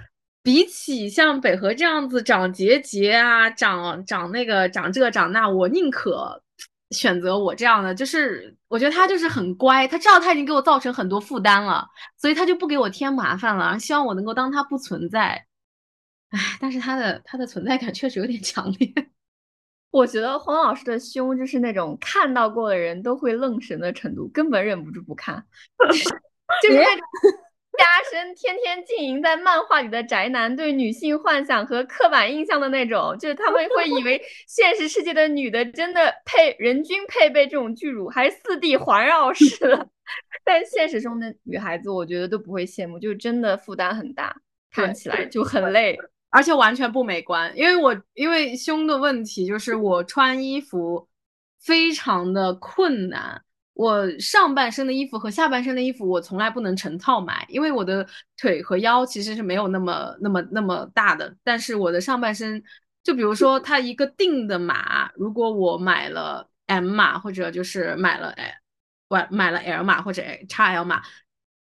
[0.44, 6.42] 比起像北河这样子长结节啊，长长那个长这长那，我宁可
[6.92, 7.94] 选择我这样的。
[7.96, 13.80] 就是我觉得他就是很乖，他知道他已经给我造成很多负担了，所以他就不给我添麻烦了。
[13.80, 15.46] 希望我能够当他不存在。
[16.30, 18.94] 唉，但是他的他的存在感确实有点强烈。
[19.92, 25.44] 我觉得黄老师的胸就是那种看到过的人都会愣神的程度，根本忍不住不看。
[26.64, 27.02] 就是那种
[27.78, 39.88] 加深天天浸淫在漫画里的宅男对女性幻想和刻板印象的那种，就是他们会以为现实世界的女的真的配人均配备这种巨乳，还是四 D 环绕式的。
[40.44, 44.36] 但现实中的女孩子，我觉得都不会羡慕，就真的负担很大，
[44.72, 45.98] 看起来就很累。
[46.30, 51.08] 而且完全不美观，因为我因为胸的问题，就是我穿衣服
[51.62, 53.42] 非常的困难。
[53.74, 58.06] 我上半身的衣服和下半身的衣服，我从来不能成套买，因为我的
[58.38, 61.34] 腿和腰其实是没有那么那么那么大的。
[61.46, 62.62] 但是我的上半身，
[63.04, 68.54] 就比如说它一个定的码，如果我买了 M 码，或者就是买了哎，
[69.08, 71.02] 我买了 L 码或者 XL 码。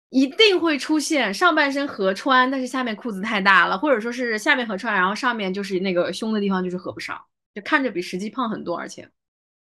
[0.09, 7.15] 一定会出现上半身合穿，但是下面裤子太大了，或者说是下面合穿，然后上面就是那个胸的地方就是合不上，
[7.53, 8.75] 就看着比实际胖很多。
[8.75, 9.07] 而且，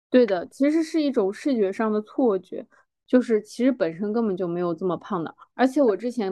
[0.10, 2.66] 对的，其实是一种视觉上的错觉，
[3.08, 5.34] 就是其实本身根本就没有这么胖的。
[5.54, 6.30] 而且我之前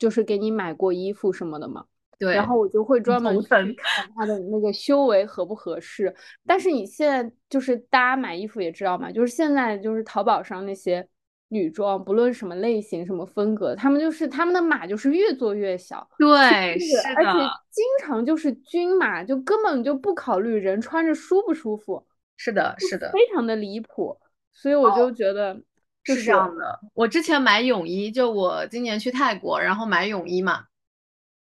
[0.00, 1.84] 就是给你买过衣服什么的嘛，
[2.18, 6.12] 对，然后我就会专门去看它的那个修为合不合适。
[6.44, 11.08] 但是你现在就是大家买衣服也知道嘛，就是现在就是淘宝上那些。
[11.54, 17.38] 女装不论什么类型、什么风格，他们就是他们的码就是越做越小，对，是的，而且
[17.70, 22.04] 经常就是均码，就根本就不考虑人穿着舒不舒服，
[22.36, 24.18] 是的，是的，非常的离谱，
[24.52, 25.54] 所以我就觉得
[26.02, 26.80] 是这样的。
[26.92, 30.64] 我之前买泳衣，就我今年去泰国，然后买泳衣嘛，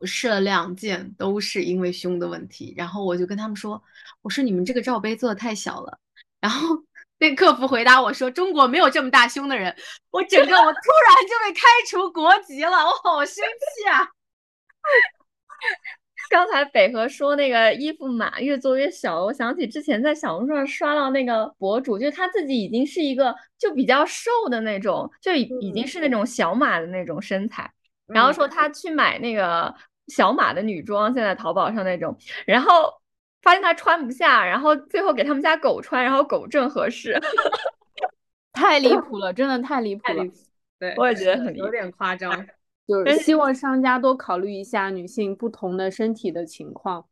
[0.00, 2.74] 我试了两件，都是因为胸的问题。
[2.76, 3.80] 然后我就跟他们说，
[4.22, 5.98] 我说你们这个罩杯做的太小了。
[6.40, 6.74] 然后
[7.20, 9.76] 那客服回答我说，中国没有这么大胸的人。
[10.10, 14.08] 我整个我突然就被开除国籍了，我好生气啊！
[16.30, 27.70] 刚才北河说那个衣服码越做越小，我想起之前在小红书上刷到那个博主，就是他自己已经是一个就比较瘦的那种，就已已经是那种小码的那种身材。
[28.06, 29.74] 然后说他去买那个
[30.08, 32.92] 小码的女装，现在淘宝上那种，然后
[33.42, 37.18] 发现他穿不下，然后最后给他们家狗穿，然后狗正合适，
[38.52, 40.24] 太离谱了，真的太离谱了。
[40.78, 42.30] 对，我也觉得很有点夸张。
[42.88, 47.06] 就是希望商家多考虑一下女性不同的身体的情况，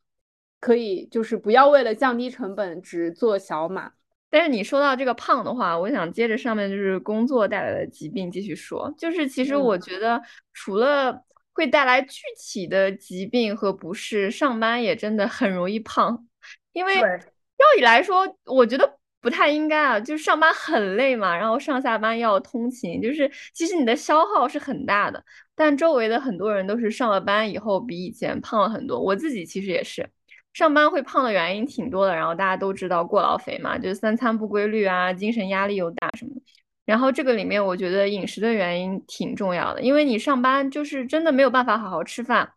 [0.58, 3.92] 可以就是不要为了降低成本只做小码。
[4.28, 8.92] 但是你说到这个胖的话，我想接着上面就是工作带来的疾病继续说。
[8.98, 10.20] 就是其实我觉得
[10.52, 11.22] 除了
[11.58, 16.24] 会带来具体的疾病和不适，上班也真的很容易胖。
[16.72, 25.20] 因为照理来说，我觉得不太应该啊，就是上班很累嘛，然后上下班要通勤，就是其实你的消耗是很大的。
[25.56, 30.08] 但周围的很多人都是上了班以后比以前胖了很多，我自己其实也是，
[30.52, 32.14] 上班会胖的原因挺多的。
[32.14, 36.40] 然后大家都知道过劳肥嘛，就是三餐不规律啊，精神压力又大什么的。
[36.88, 42.50] 然后这个里面我觉得饮食的原因挺重要的，因为你上班就是真的没有办法好好吃饭。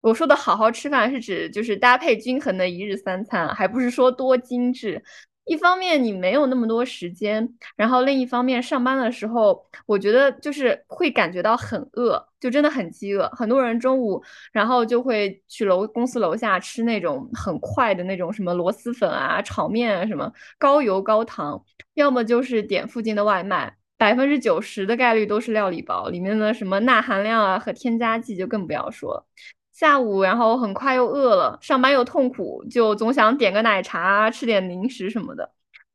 [0.00, 5.02] 我说的好好吃饭是指就是搭配均衡的一日三餐，还不是说多精致。
[5.44, 13.28] 一方面你没有那么多时间，然后另一方面上班的时候，我觉得就是会感觉到很饿，就真的很饥饿。
[13.28, 14.20] 很多人中午
[14.52, 21.62] 然后就会去楼公司楼下吃那种很快的那种什么螺蛳粉啊、炒面啊什么高油高糖，
[21.96, 29.26] 要么就是点附近的外卖，百分之九十的概率都是料理包，里面的什么钠含量啊和添加剂就更不要说了。
[29.72, 35.50] 下午，然后很快又饿了，上班又痛苦，就总想点个奶茶，吃点零食什么的。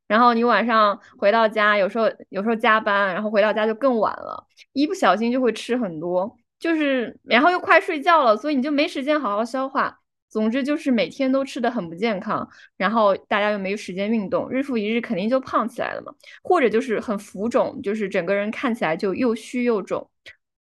[0.08, 10.01] 然后你晚上回到家，有时候有时候加班，然后回到家就更晚了，一不小心就会吃很多，就是然后又快睡觉了，所以你就没时间好好消化。
[10.32, 20.10] 总之就是每天都吃的很不健康，然后大家又没有时间运动，日复一日肯定就胖起来了嘛，或者就是很浮肿，就是整个人看起来就又虚又肿。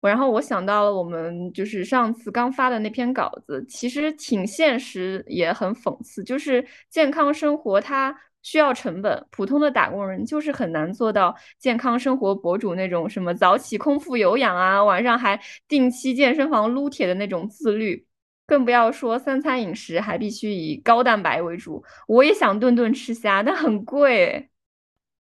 [0.02, 6.24] 然后我想到了我们就是上次刚发的那篇稿子，其实挺现实，也很讽刺。
[6.24, 18.06] 就是健康生活它需要成本，普通的打工人就是很难做到健康生活博主那种什么早起空腹有氧啊，晚上还定期健身房撸铁的那种自律，
[18.50, 21.84] 更不要说三餐饮食还必须以高蛋白为主。
[22.08, 24.50] 我也想顿顿吃虾，但很贵。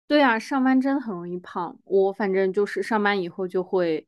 [0.08, 1.80] 对啊，上班真的很容易胖。
[1.86, 4.06] 我反正就是上班以后就会。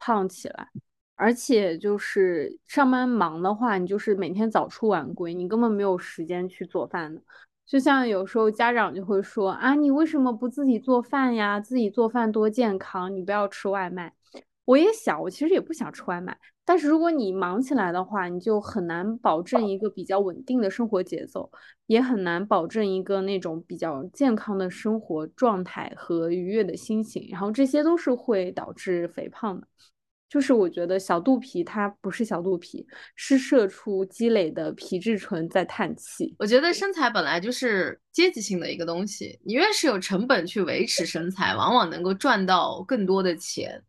[0.00, 0.68] 胖起来，
[1.16, 7.20] 而且就是上班忙的话，你就是每天早出晚归，你根本没有时间去做饭的。
[7.66, 11.58] 就像有时候家长就会说啊，你为什么不自己做饭呀？
[11.58, 14.14] 自己做饭多健康，你不要吃外卖。
[14.66, 21.50] 我也想，我其实也不想吃外卖，但是如果你忙起来的话，你就很难保证一个比较稳定的生活节奏，
[21.86, 29.66] 也很难保证一个那种比较健康的生活状态和愉悦的心情，然后这些都是会导致肥胖的。
[30.28, 36.36] 就是我觉得小肚皮它不是小肚皮，是社畜积累的皮质醇在叹气。
[36.38, 43.82] 我觉得身材本来就是阶级性的一个东西，你越是有成本去维持身材，往往能够赚到更多的钱。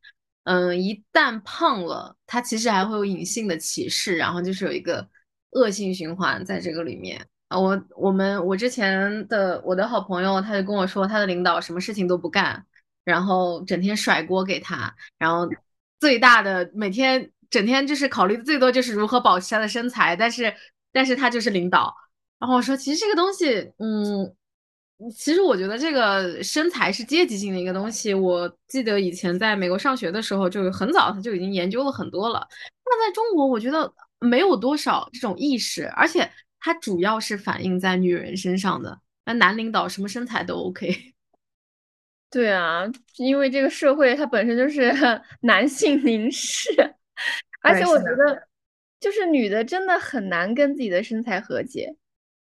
[0.50, 5.08] 嗯，一旦胖了，它其实还会有隐性的歧视，然后就是有一个
[5.52, 7.60] 恶性循环在这个里面啊。
[7.60, 12.66] 我我们我之前的我的好朋友，他就跟我说，他的领导什么事情都不干，
[13.04, 15.48] 然后整天甩锅给他，然后
[16.00, 20.52] 最大的每天整天就是考虑的最多就是如何保持他的身材，但是
[20.92, 21.96] 但是他就是领导。
[22.40, 24.36] 然后我说，其实这个东西，嗯。
[25.16, 28.14] 其实我觉得这个身材是阶级性的一个东西。
[28.14, 32.46] 我记得以前在美国上学的时候，就很早他就已经研究了很多了。
[32.84, 36.30] 那在中国，我觉得没有多少这种意识，而且
[36.60, 39.00] 它主要是反映在女人身上的。
[39.26, 41.14] 那男领导什么身材都 OK。
[42.30, 42.84] 对啊，
[43.18, 44.92] 因为这个社会它本身就是
[45.42, 46.70] 男性凝视，
[47.64, 48.48] 而且我觉得
[49.00, 51.96] 就是女的真的很难跟自己的身材和解。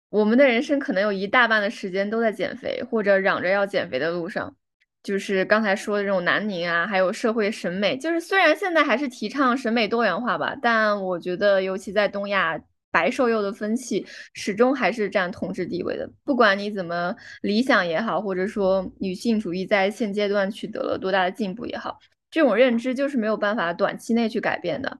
[0.09, 4.55] 我们的人生可能有一大半的时间都在减肥，或者嚷着要减肥的路上。
[5.01, 12.59] 就是刚才说的这种南宁啊，还有社会审美，就是虽然现在还是提倡审美多元化吧，但我觉得尤其在东亚，
[12.91, 16.11] 白瘦幼的风气始终还是占统治地位的。
[16.25, 21.97] 不管你怎么理想也好，或者说女性主义在现阶段取得了多大的进步也好，
[22.29, 24.99] 这种认知就是没有办法短期内去改变的。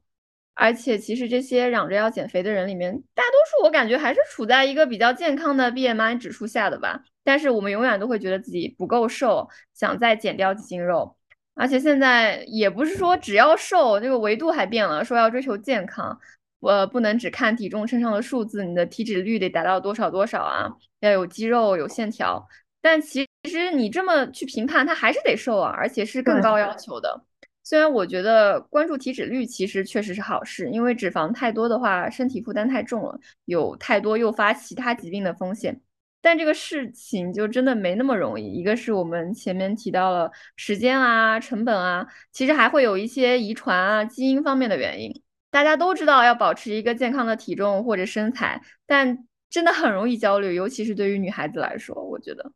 [0.62, 7.02] 而且，其实这些嚷着要减肥的人里面，大多数我感觉还是处在一个比较健康的 BMI 指数下的吧。
[7.24, 11.16] 但是我们永远都会觉得自己不够瘦，想再减掉几斤肉。
[11.56, 16.20] 而且现在也不是说只要瘦，这个维度还变了，说要追求健康，
[16.60, 22.46] 我，不能只看体重秤上的数字，你的体脂率得达到多少多少啊，要有肌肉有线条。
[22.82, 27.24] 但其实你这么去评判，他还是得瘦啊，而且是更高要求的。
[27.70, 35.80] 虽然我觉得关注体脂率其实确实是好事，因为脂肪太多的话，身体负担太重了，有太多诱发其他疾病的风险。
[36.20, 38.44] 但这个事情就真的没那么容易。
[38.44, 45.22] 一个是我们前面提到了时间啊、成本啊，其实还会有一些遗传啊、基因方面的原因。
[45.52, 52.52] 大家都知道要保持一个健康的体重或者身材，但真的很容易焦虑，尤其是对于女孩子来说，我觉得，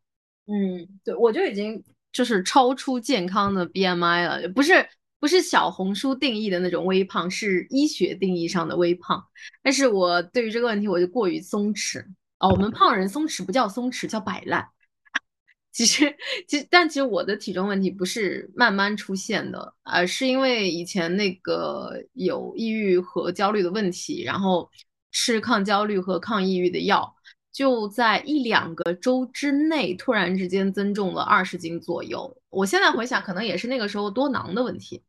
[0.48, 4.84] 嗯，对我就已经就是超出健康的 BMI 了，不是。
[5.24, 9.26] 不是小红书定义的那种微胖，是医学定义上的微胖。
[9.62, 12.04] 但是我对于这个问题，我就过于松弛
[12.40, 12.50] 哦。
[12.50, 14.68] 我们胖人松弛不叫松弛，叫摆烂。
[15.72, 16.14] 其实，
[16.46, 24.70] 其实，但其实我的体重问题不是慢慢出现的，而是因为以前那个有抑郁和焦虑的问题，然后
[25.14, 27.16] 吃抗焦虑和抗抑郁的药，
[27.54, 32.38] 就在一两个周之内突然之间增重了二十斤左右。
[32.50, 35.02] 我现在回想，可能也是那个时候多囊的问题。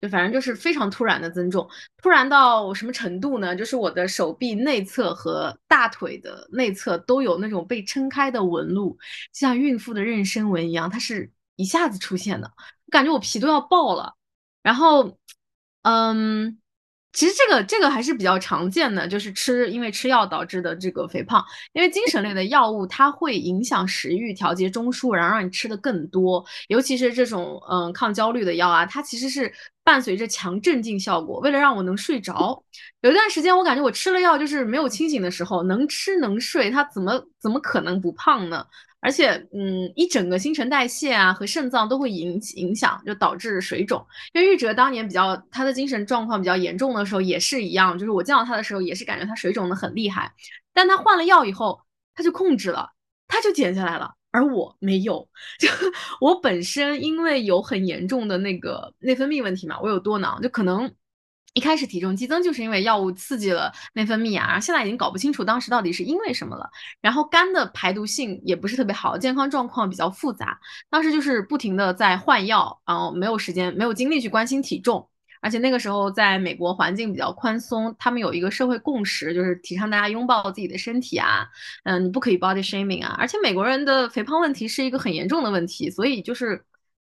[0.00, 1.68] 就反正就是非常突然的增重，
[2.02, 3.56] 突然到什么程度呢？
[3.56, 8.96] 就是我的手臂内侧和大腿的内侧都有那种被撑开的纹路，
[9.32, 12.50] 像孕妇的妊娠纹一样，它是一下子出现的，
[12.90, 14.14] 感觉我皮都要爆了。
[14.62, 15.18] 然后，
[15.82, 16.58] 嗯。
[17.10, 21.42] 其实这个这个还是比较常见的，就是吃因为吃药导致的这个肥胖。
[21.72, 26.44] 因为精神类的药物它会影响食欲，调节中枢，然后让你吃的更多。
[26.68, 29.52] 尤其是这种嗯抗焦虑的药啊，它其实是
[29.88, 32.62] 伴随着强镇静效果，为了让我能睡着。
[33.00, 38.66] 有一段时间我感觉我吃了药就是没有清醒的时候，能吃能睡，它怎么怎么可能不胖呢？
[39.00, 44.06] 而且，嗯，一整个新陈代谢啊和肾脏都会影影响，就导致水肿。
[44.34, 50.30] 因为玉哲当年比较他的精神状况比较严重的时候也是一样，就是我见到他的时候也是感觉他水肿的很厉害。
[50.74, 51.80] 但他换了药以后，
[52.14, 52.90] 他就控制了，
[53.26, 55.28] 他就减下来了，而我没有。
[55.58, 55.68] 就
[56.20, 60.92] 我本身因为有很严重的那个内分泌问题嘛，我有多囊，就可能。
[61.54, 66.70] 一开始体重激增就是因为药物刺激了内分泌啊，然后现在已经搞不清楚当时到底是因为什么了。
[67.00, 70.56] 然后肝的排毒性也不是特别好，健康状况比较复杂。
[70.88, 75.08] 当时就是不停的在换药，然后没有时间、没有精力去关心体重。
[75.40, 81.46] 而且那个时候在美国环境比较宽松，他们有一个社会共识，就是提倡大家拥抱自己的身体啊，
[81.84, 83.16] 嗯，你不可以 body shaming 啊。
[83.18, 86.64] 而且美国人的肥胖问题是一个很严重的问题，所以就是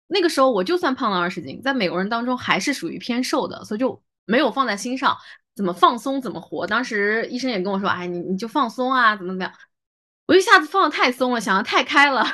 [0.09, 4.03] 那个时候我就算胖了二十斤，在美国人当中还是属于偏瘦的，所以就。
[4.27, 5.17] 没有放在心上，
[5.57, 6.65] 怎么放松怎么活。
[6.65, 9.53] 当时医生也跟我说：“哎，你你就放松啊，怎么怎么样。”
[10.29, 12.25] 我一下子放的太松了，想的太开了，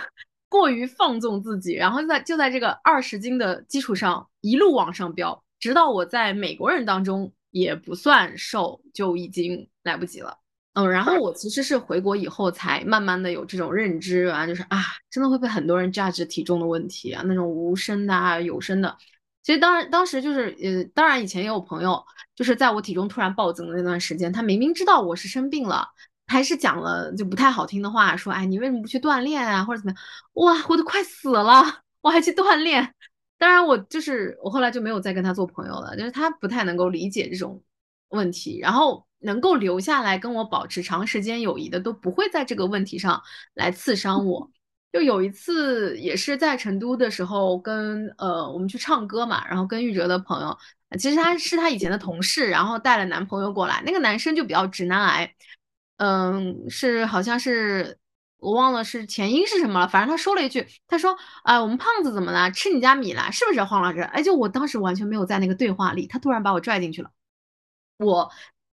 [0.51, 10.39] 过于放纵自己，然后在就在这个二十斤的基础上一路往上飙，直到我在美国人当中也不算瘦，就已经来不及了。
[10.75, 18.95] 嗯，然后我其实是回国以后才慢慢的有这种认知啊，就是啊，真的会被很多人 judge 体重的问题啊，那种无声的啊，有声的。
[19.43, 22.05] 其实当然当时就是，呃，当然以前也有朋友，
[22.35, 25.89] 就是在我体重突然暴增的那段时间，他明明知道我是生病了，
[26.27, 29.99] 还是讲了就不太好听的话，说，哎，你为什么不去锻炼啊，或者怎么样？
[30.35, 31.65] 哇，我都快死了，
[32.03, 32.93] 我还去锻炼。
[33.39, 37.63] 当然，我就是我后来就没有再跟他做朋友了，就是他不太能够理解这种
[38.09, 43.23] 问题，然后能够留下来跟我保持长时间友谊的，都不会在这个问题上
[43.55, 44.51] 来刺伤我。
[44.93, 50.57] 就有一次也是在成都的时候，跟呃我们去唱歌嘛，然后跟玉哲的朋友，
[50.99, 55.35] 其实他是他以前的同事，然后带了男朋友过来，那个男生就比较直男癌，
[55.99, 57.99] 嗯，是好像是
[58.39, 62.51] 我忘了是前因是什么了，反正他说了一句，他说啊我们胖子怎么了？
[62.51, 63.31] 吃你家米了？
[63.33, 64.01] 是不是黄老师？
[64.01, 67.11] 哎，就我当时完全没有在那个对话里，他突然把我拽进去了，
[67.99, 68.31] 我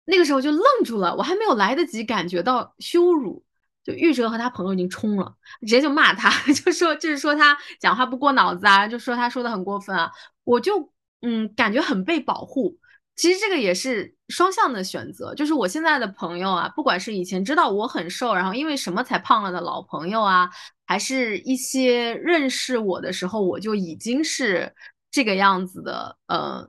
[0.05, 3.43] 那个时候就愣住了，我还没有来得及感觉到羞辱。
[3.84, 10.12] 就玉哲和他朋友已经冲了，直接就骂他， 就说就是说他讲话不过脑子啊，就说他说的很过分啊。
[10.43, 10.91] 我就
[11.22, 12.78] 嗯感觉很被保护。
[13.18, 20.49] 其实这个也是双向的选择，就是我现在的朋友啊，不管是以前知道我很瘦，然后因为什么才胖了的老朋友啊，
[20.86, 24.74] 还是一些认识我的时候我就已经是
[25.09, 26.68] 这个样子的呃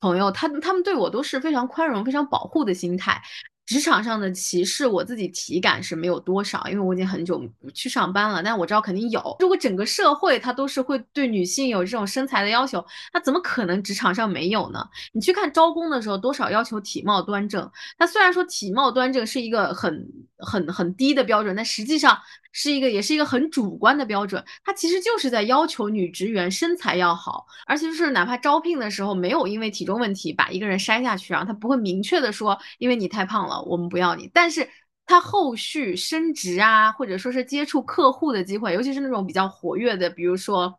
[0.00, 3.22] 朋友，他他们对我都是非常宽容、非常保护的心态。
[3.68, 8.42] 职场上的歧视，我自己体感是没有多少，因为我已经很久不去上班了。
[8.42, 9.36] 但我知道肯定有。
[9.40, 14.82] 如果整个社会它都是会对女性有这种身材的要求，那怎么可能职场上没有呢？
[15.12, 17.70] 你去看招工的时候，多少要求体貌端正。
[17.98, 20.08] 它虽然说体貌端正是一个很
[20.38, 22.18] 很很低的标准，但实际上
[22.60, 24.44] 是一个也是一个很主观的标准。
[24.64, 34.68] 它其实就是在要求女职员身材要好，而且就是哪怕招聘的时候没有因为体重问题把一个人筛下去，然后他不会明确的说因为你太胖了我们不要你，但是
[35.06, 40.76] 他后续升职啊，或者说是接触客户的机会，尤其是那种比较活跃的，比如说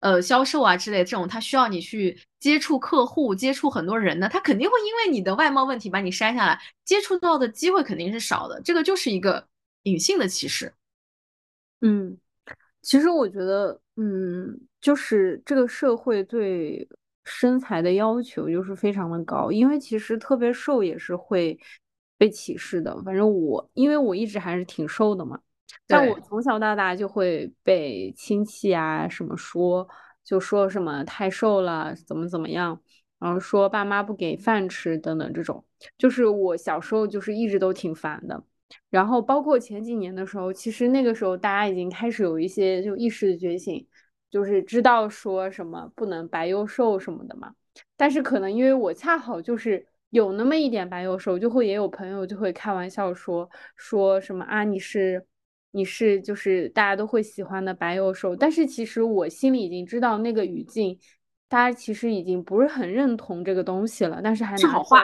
[0.00, 9.48] 呃销售啊之类这种，他需要你去接触客户、接触很多人的，他肯定会因为你的外貌问题把你筛下来，接触到的机会肯定是少的，这个就是一个
[9.84, 10.74] 隐性的歧视。
[11.80, 12.16] 嗯，
[12.82, 16.88] 其实我觉得，嗯，就是这个社会对
[17.24, 21.58] 身材的要求就是非常的高，因为其实特别瘦也是会
[22.16, 23.00] 被歧视的。
[23.02, 25.38] 反正我，因为我一直还是挺瘦的嘛，
[25.86, 29.86] 但我从小到大就会被亲戚啊什么说，
[30.24, 32.80] 就说什么太瘦了，怎么怎么样，
[33.18, 35.62] 然后说爸妈不给饭吃等等这种，
[35.98, 38.42] 就是我小时候就是一直都挺烦的。
[38.90, 43.86] 然后包括前几年的时候，其实那个时候大家已经开始有一些就意识的觉醒，
[44.30, 47.52] 就是知道说什么不能白又瘦什么的嘛。
[47.96, 55.24] 但是可能因为我恰好就是有那么一点白又瘦，就会也有朋友就会开玩笑说说什么啊你是
[55.72, 58.36] 你是就是大家都会喜欢的白又瘦。
[58.36, 60.96] 但是其实我心里已经知道那个语境，
[61.48, 65.02] 大家其实已经不是很认同这个东西了，但是还拿出来。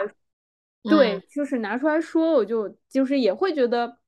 [0.82, 3.98] 对，就是拿出来说，我就就是也会觉得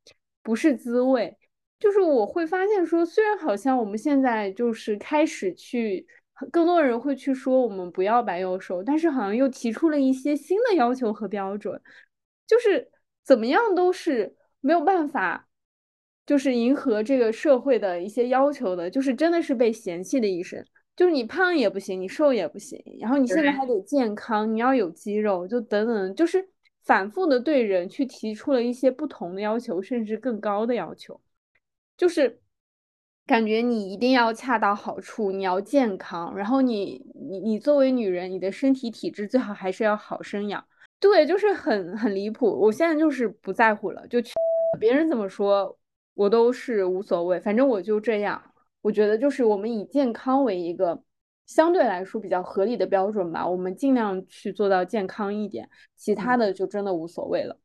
[0.42, 1.36] 不是滋味。
[1.78, 6.06] 就是我会发现说，虽然好像我们现在就是开始去，
[6.50, 11.78] 更多人会去说我们不要白幼瘦，但是好像又提出了一些新的要求和标准，
[12.46, 12.88] 就是
[13.24, 15.48] 怎么样都是没有办法，
[16.24, 20.64] 就是迎合这个社会的一些要求的，就是真的是被嫌弃的一生。
[20.94, 26.48] 就是你胖也不行，你瘦也不行，然后你现在还得健康，你要有肌肉，就等等，就是。
[26.84, 31.20] 反复的对人去提出了一些不同的要求，甚至更高的要求，
[31.96, 32.40] 就是
[33.26, 40.64] 感觉你一定要恰到好处，你要健康，然后你你你作为女人，你的身体体质最好还是要好生养。
[40.98, 42.46] 对，就是很很离谱。
[42.46, 44.18] 我现在就是不在乎了，就
[44.80, 45.78] 别人怎么说
[46.14, 48.42] 我都是无所谓，反正我就这样。
[48.80, 51.02] 我觉得就是我们以健康为一个。
[51.54, 57.58] 相对来说比较合理的标准吧，我们尽量去做到健康一点，其他的就真的无所谓了。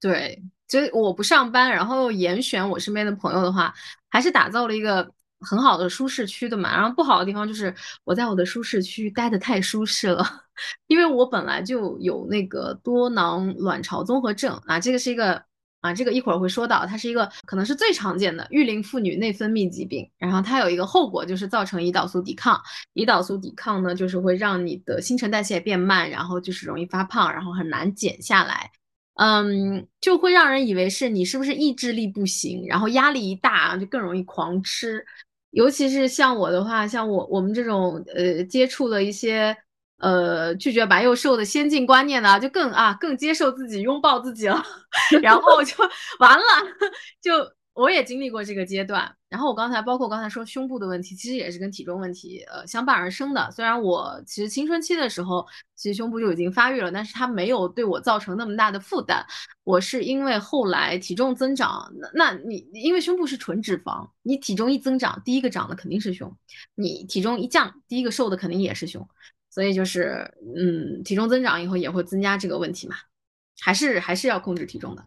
[0.00, 3.74] 对，就我不上班，然后严选我身边的朋友的话，
[4.08, 5.10] 还是打造了一个
[5.40, 6.76] 很好的舒适区的嘛。
[6.76, 7.74] 然后不好的地方就是
[8.04, 10.24] 我在我的舒适区待的太舒适了，
[10.86, 15.42] 因为我本来就有那个多囊卵巢综合症啊，这个是一个。
[15.84, 22.58] 啊，这个一会儿会说到，它是一个可能是最常见的育龄妇女内分泌疾病，然后它有一个后果就是造成胰岛素抵抗，
[22.94, 28.70] 胰岛素抵抗呢就是会让你的新陈代谢变慢，然后就是容易发胖，然后很难减下来，
[29.16, 35.04] 嗯，就会让人以为是你是不是意志力不行，然后压力一大就更容易狂吃，
[35.50, 39.54] 尤其是像我的话，像我我们这种呃接触了一些。
[39.98, 44.62] 呃，拒绝白又瘦的先进观念呢，就更啊更接受自己，拥抱自己了，
[45.22, 45.74] 然后就
[46.18, 46.44] 完了。
[47.22, 47.32] 就
[47.72, 53.50] 我也经历过这个阶段，然后我刚才包括刚才说胸部的问题，其实也是跟体重问题呃相伴而生的。
[53.50, 59.24] 虽然我其实青春期的时候，其实胸部就已经发育了，但是它没有对我造成那么大的负担。
[59.64, 66.28] 我是因为后来体重增长，那那你因为胸部是纯脂肪，你体重一增长，第一个长的肯定是胸；
[66.76, 69.08] 你体重一降，第一个瘦的肯定也是胸。
[69.54, 72.96] 所以就是，嗯，体重增长以后也会增加这个问题嘛，
[73.60, 75.06] 还是还是要控制体重的。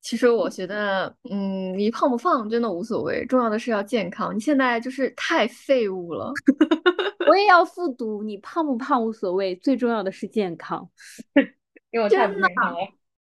[0.00, 4.32] 其实我觉得，嗯，你胖不胖真的无所谓，重要的是要健康。
[4.32, 6.32] 你现在就是太废物了。
[7.28, 10.88] 我也要复读，你胖不胖无所谓，最重要的是健康。
[11.90, 12.78] 因为我太不健康了，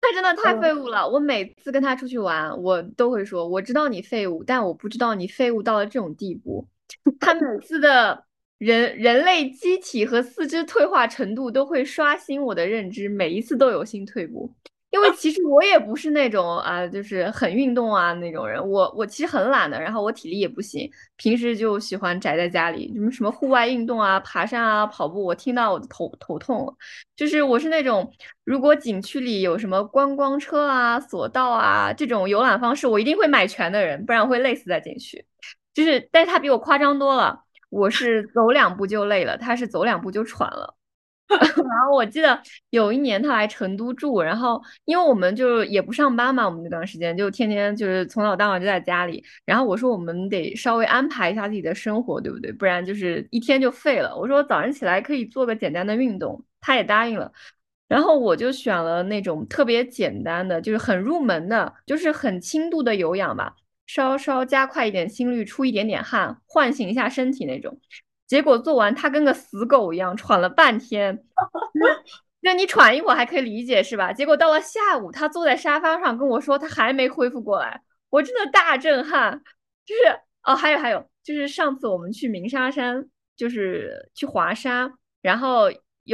[0.00, 1.06] 他真的太废物了。
[1.06, 6.68] 我每次跟他出去玩，我都会说，我知道你废物，但我不知道你废物到了这种地步。
[7.18, 8.29] 他每次的。
[8.60, 14.52] 人人类机体和四肢退化程度都会刷新我的认知，每一次都有新退步。
[14.90, 26.76] 因为 其实我也不是那种啊，就是很运动啊那种人，我我其实很懒的，然后我体力也不行，平时就喜欢宅在家里，什么什么户外运动啊，爬山啊，跑步，我听到我的头头痛。
[27.16, 28.12] 就是我是那种，
[28.44, 35.24] 如果景区里有什么观光车啊、索道啊这种游览方式，我一定会买全的人，不然会累死在景区。
[35.72, 37.44] 就是，但是他比我夸张多了。
[37.70, 40.76] 我是走两步就累了，他是走两步就喘了。
[41.30, 49.24] 然后我记得有一年他来成都住，然后因为我们就也不上班嘛，我们那段时间就天天就是从早到晚就在家里。
[49.44, 52.50] 然后我说我们得稍微安排一下自己的生活，对不对？
[52.50, 54.16] 不然就是一天就废了。
[54.16, 57.32] 我说早上起来可以做个简单的运动，他也答应了。
[57.86, 63.54] 然后我就选了那种特别简单的，就是很入门的，就是很轻度的有氧吧，
[63.92, 67.80] 稍稍加快一点心率，出一点点汗，唤醒一下身体那种。
[68.26, 71.24] 结果做完，他跟个死狗一样喘了半天。
[72.40, 74.12] 那你喘一会儿还可以理解是吧？
[74.12, 79.42] 结果到了下午，他坐在沙发上跟我说他还没恢复过来，我真的大震撼。
[79.84, 85.68] 就是哦，还有还有，就是上次我们去鸣沙山，就是去滑沙，然后。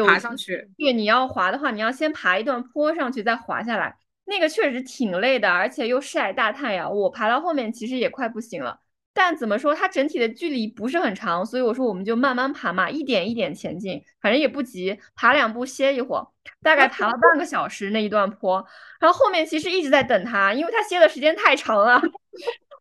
[0.07, 3.97] 爬上去，对，你要滑的话，你要先爬一段坡上去，再滑下来，
[4.27, 6.95] 那个确实挺累的，而且又晒大太阳。
[6.95, 8.81] 我爬到后面其实也快不行了，
[9.15, 16.27] 但怎么说，它整体的距离不是很长，所以我说我们就慢慢爬嘛，一点一点前进，反正也不急，爬两步歇一会儿，
[16.61, 18.67] 大概爬了半个小时那一段坡，
[19.01, 22.03] 然后后面其实一直在等他，因为他歇的时间太长了。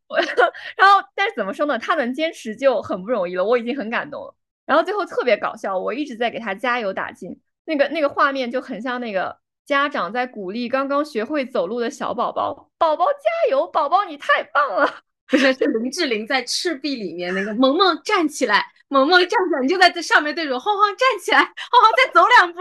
[0.08, 0.18] 我，
[0.78, 4.36] 然后但是怎么说呢，他能坚持就很不容易了，我已经很感动了。
[4.66, 22.60] 然后最后特别搞笑，我一直在给他加油打劲，那个那个画面就很像那个家长在鼓励刚刚学会走路的小宝宝：“宝宝加油，宝宝你太棒了！”不是，是林志玲在《赤壁》里面那个萌萌站起来，萌萌站起来，你就在这上面对着晃晃站起来，晃晃再走两步。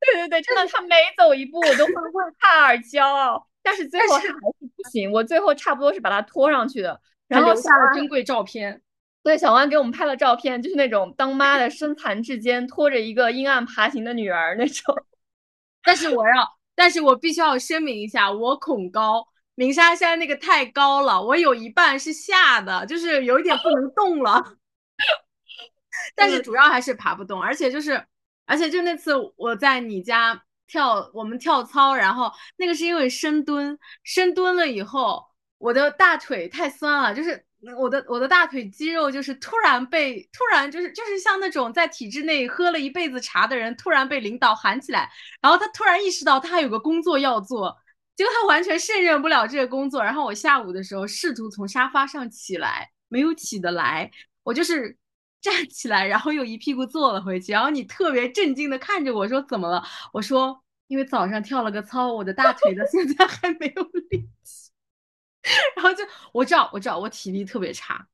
[0.00, 8.80] 对对对，真的，他每走一步我都会为他而骄傲，但是最后他还是不行，我最后差不多是把他拖上去的，然后留下了珍贵照片。
[9.22, 14.96] 对，小万给我们拍了照片，就是那种当妈的身残志坚，拖着一个阴暗爬行的女儿那种。
[15.88, 24.44] 但是我要，但是我必须要声明一下，我恐高，鸣沙山那个太高了，我有一半是吓的，就是有一点不能动了。
[26.14, 28.04] 但是主要还是爬不动，而且就是，
[28.44, 35.24] 而且就那次我在你家跳，我们跳操，然后那个是因为深蹲，深蹲了以后，
[35.56, 37.47] 我的大腿太酸了，就是。
[37.76, 47.76] 我的我的大腿肌肉就是突然被突然就是就是像那种在体制内喝了一辈子茶的人，突然被领导喊起来，然后他突然意识到他还有个工作要做，
[48.14, 50.02] 结果他完全胜任不了这个工作。
[50.02, 54.08] 然后我下午的时候试图从沙发上起来，没有起得来，
[54.44, 54.96] 我就是
[55.42, 57.52] 站起来，然后又一屁股坐了回去。
[57.52, 59.82] 然后你特别震惊的看着我说怎么了？
[60.12, 64.28] 我说因为早上跳了个操，我的大腿的现在还没有力。
[65.76, 68.06] 然后就我知道，我知道我体力特别差，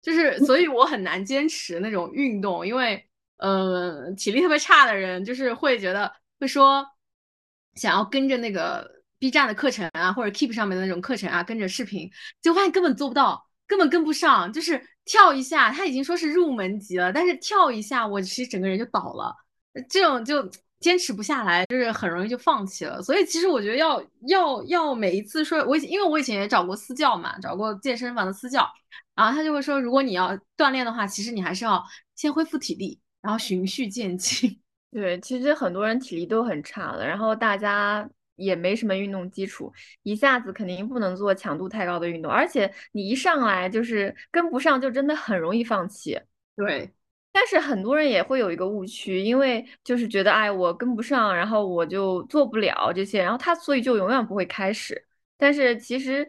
[0.00, 3.08] 就是所以我很难坚持那种运动，因为
[3.38, 6.86] 呃体力特别差的人就是会觉得会说
[7.74, 12.10] 想要跟着那个 B 站的课程啊，或者 Keep 上面的那种课程啊，跟着视频，
[12.40, 19.34] 就发现根本做不到，根本跟不上，就是跳一下他已经说是入门级了，但是跳一下我其实整个人就倒了，
[19.88, 20.50] 这种就。
[20.82, 23.00] 坚持不下来，就是很容易就放弃了。
[23.00, 28.68] 所以其实我觉得要要要每一次说，我因为我以前也找过私教嘛，找过健身房的私教，
[29.14, 31.82] 然后他就会说，如果你要锻炼的话，其实你还是要
[32.16, 34.60] 先恢复体力，然后循序渐进。
[34.90, 38.06] 对，其实很多人体力都很差的，然后大家
[38.36, 39.72] 也没什么运动基础，
[40.02, 46.20] 一下子肯定不能做强度太高的运动，而且你一上来就是跟不上，就真的很容易放弃。
[46.56, 46.92] 对。
[47.32, 55.02] 但是很多人也会有一个误区，因为就是觉得，哎，我跟不上，然后我就做不了这些，然后他所以就永远不会开始。
[55.38, 56.28] 但是其实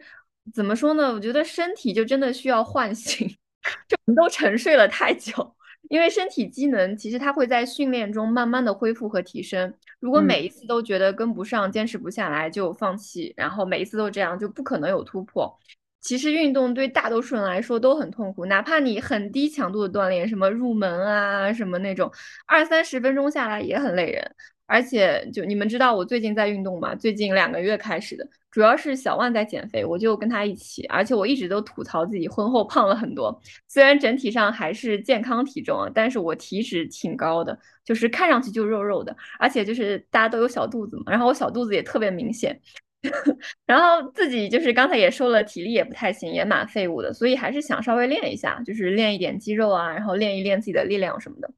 [0.52, 1.12] 怎么说呢？
[1.12, 3.28] 我觉得身体就真的需要唤醒，
[3.88, 5.54] 就我们都沉睡了太久。
[5.90, 9.72] 因为身体机能其实它会在训练中慢慢的恢复和提升。
[10.00, 15.58] 如果每一次都觉得跟不上，坚持不下来就放弃，然后每一次都这样，就不可能有突破。
[16.04, 22.12] 其实运动对大多数人来说都很痛苦，哪怕你很低强度的锻炼，什么入门啊，什么那种，
[22.46, 24.22] 二三十分钟下来也很累人。
[24.66, 26.94] 而且就你们知道我最近在运动吗？
[26.94, 30.84] 最近两个月开始的，主要是小万在减肥，我就跟他一起。
[30.86, 42.58] 而且我一直都吐槽自己婚后胖了很多，虽然整体上还是健康体重啊，但是我体脂挺高的，就是看上去就肉肉的，而且就是大家都有小肚子嘛，然后我小肚子也特别明显。
[43.66, 51.50] 然后自己就是刚才也说了，体力也不太行，也蛮废物的，所以还是想稍微练一下，就是练一点肌肉啊，然后练一练自己的力量什么的。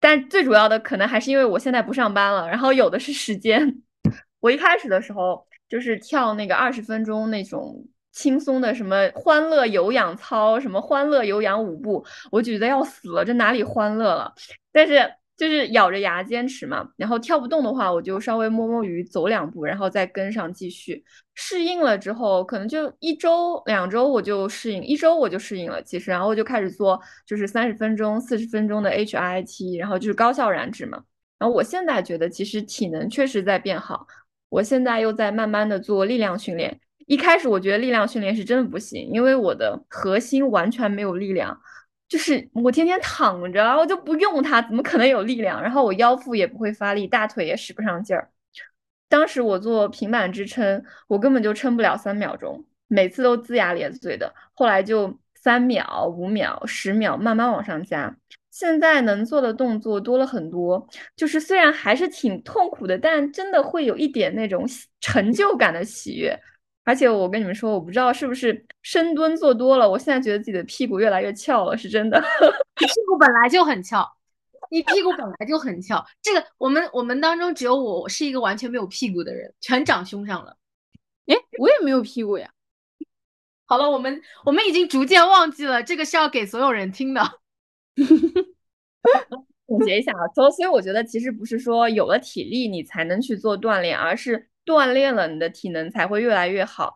[0.00, 3.82] 但最主要的可能还是因为我现在不上班了，然后有的是时间。
[4.40, 14.32] 我一开始的时候就是跳那个二十分钟那种轻松的什么欢乐有氧操，什么欢乐有氧舞步，我觉得要死了，这哪里欢乐了？
[14.72, 15.12] 但是。
[15.38, 21.04] 就是咬着牙坚持嘛，然后跳不动的话，我就稍微摸摸鱼，走两步，然后再跟上继续。
[21.34, 25.80] 适应了之后，可能就一周、两周我就适应，一周我就适应了。
[25.80, 31.00] 其实，然后就开始做，就是三十分钟、四十分钟的 HIIT，然后就是高效燃脂嘛。
[31.38, 34.04] 然后我现在觉得其实体能确实在变好，
[34.48, 36.80] 我现在又在慢慢的做力量训练。
[37.06, 41.56] 一开始我觉得力量训练是真的不行，因为我的核心完全没有力量，
[42.08, 45.62] 就是我天天躺着，我就不用它，怎么可能有力量？
[45.62, 48.30] 然后我腰腹也不会发力，大腿也使不上劲儿。
[49.08, 54.34] 当时我做平板支撑，我根本就撑不了三秒钟，每次都龇牙咧嘴的。
[54.54, 58.16] 后来就三秒、五秒、十秒，慢慢往上加。
[58.50, 64.66] 现在能做的动作多了很多，就是虽然还是挺痛苦的，但真的会有一点那种
[65.00, 66.38] 成就感的喜悦。
[66.88, 72.18] 而且我跟你们说，我不知道是不是深蹲做多了，我现在觉得自己的屁股越来越翘了，是真的。
[72.76, 74.10] 屁股本来就很翘。
[74.70, 80.56] 你屁股本来就很翘，这个我们我们当中只有我是一个完全没有屁股的人，全长胸上了。
[81.26, 82.48] 哎，我也没有屁股呀。
[83.68, 87.22] 好了，我们我们已经逐渐忘记了，这个是要给所有人听的。
[89.66, 96.94] 总结一下啊，所所以我觉得其实不是说有了体力你才能去做锻炼，而是锻炼了你的体能才会越来越好。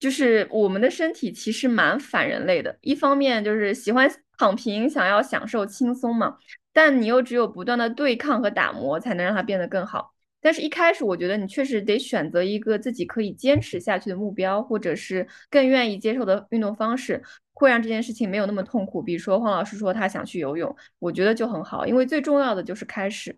[0.00, 6.36] 就是我们的身体其实蛮反人类的，一方面就是喜欢躺平，想要享受轻松嘛。
[6.72, 10.12] 但你又只有不断的对抗和打磨，才能让它变得更好。
[10.38, 17.22] 但是，一开始我觉得你确实得选择一个自己可以坚持下去的目标，或者是更愿意接受的运动方式，
[17.54, 19.02] 会让这件事情没有那么痛苦。
[19.02, 23.36] 比如说，黄老师说他想去游泳，我觉得就很好，因为最重要的就是开始。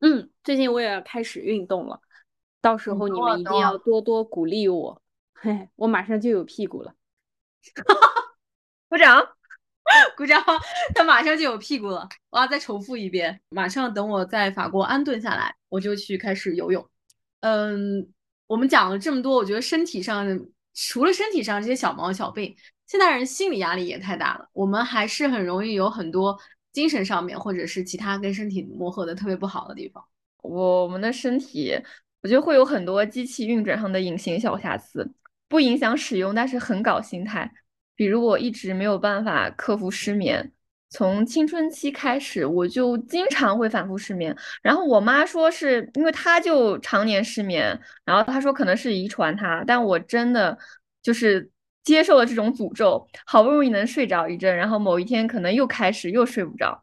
[0.00, 2.00] 嗯，最近我也要开始运动了，
[2.66, 5.00] 到时候你们一定要多多鼓励我。
[5.34, 6.92] 嘿，我马上就有屁股了，
[8.90, 9.24] 鼓掌。
[10.16, 10.42] 鼓掌，
[10.96, 12.08] 他马上就有屁股了。
[12.30, 16.84] 我要再重复一遍，马上等我在法国安顿下来，我就去开始游泳。
[17.38, 18.12] 嗯，
[18.48, 20.26] 我们讲了这么多，我觉得身体上
[20.74, 22.56] 除了身体上这些小毛小病，
[22.88, 24.48] 现代人心理压力也太大了。
[24.52, 26.36] 我们还是很容易有很多
[26.72, 30.04] 精神上面或者是其他跟身体磨合的特别不好的地方。
[30.42, 31.72] 我们的身体，
[32.26, 35.08] 我觉得会有很多机器运转上的隐形小瑕疵，
[35.46, 37.48] 不影响使用，但是很搞心态。
[37.94, 40.50] 比如我一直没有办法克服失眠，
[40.90, 44.36] 从青春期开始我就经常会反复失眠。
[44.60, 50.58] 然后我妈说是因为她就常年失眠，然后她说可能是遗传她，但我真的
[51.00, 51.48] 就是
[51.84, 56.82] 接受了这种诅咒，好不容易能睡着一阵，然后某一天可能又开始又睡不着。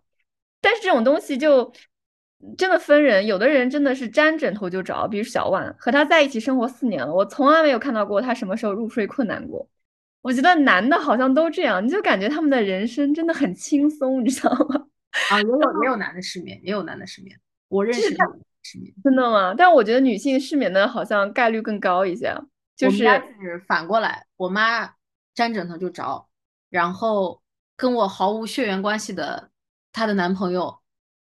[0.61, 1.69] 但是这种东西就
[2.57, 9.67] 真的分人，有的人真的是沾枕头就着，比如小婉和他在一起生活四年了，我从来没有看到过他什么时候入睡困难过。
[10.21, 14.87] 我觉得男的好像都这样，你就感觉他们的人生真的很轻松，你知道吗？
[15.29, 17.37] 啊，也有也有男的失眠，也有男的失眠，
[17.67, 18.17] 我认识的
[18.61, 19.53] 失眠，真的吗？
[19.57, 22.33] 但我觉得女性失眠的好像概率更高一些。
[22.75, 23.03] 就是
[23.39, 24.89] 是反过来，我妈
[25.35, 26.27] 沾枕头就着，
[26.71, 27.39] 然后
[27.77, 29.51] 跟我毫无血缘关系的
[29.91, 30.75] 她的男朋友，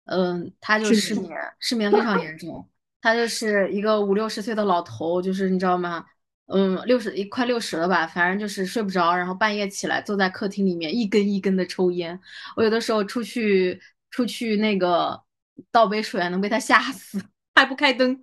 [0.06, 2.68] 嗯，他就失眠，失眠非常严重，
[3.00, 6.04] 他就是一个五六十岁的老头，就是你知道吗？
[6.46, 12.20] 嗯，六十一快六十了吧，反正就是睡不着，然后半夜起来坐在客厅里面一根一根的抽烟。
[12.54, 13.80] 我有的时候出去
[14.10, 15.22] 出去那个
[15.72, 17.18] 倒杯水，能被他吓死，
[17.54, 18.22] 还不开灯。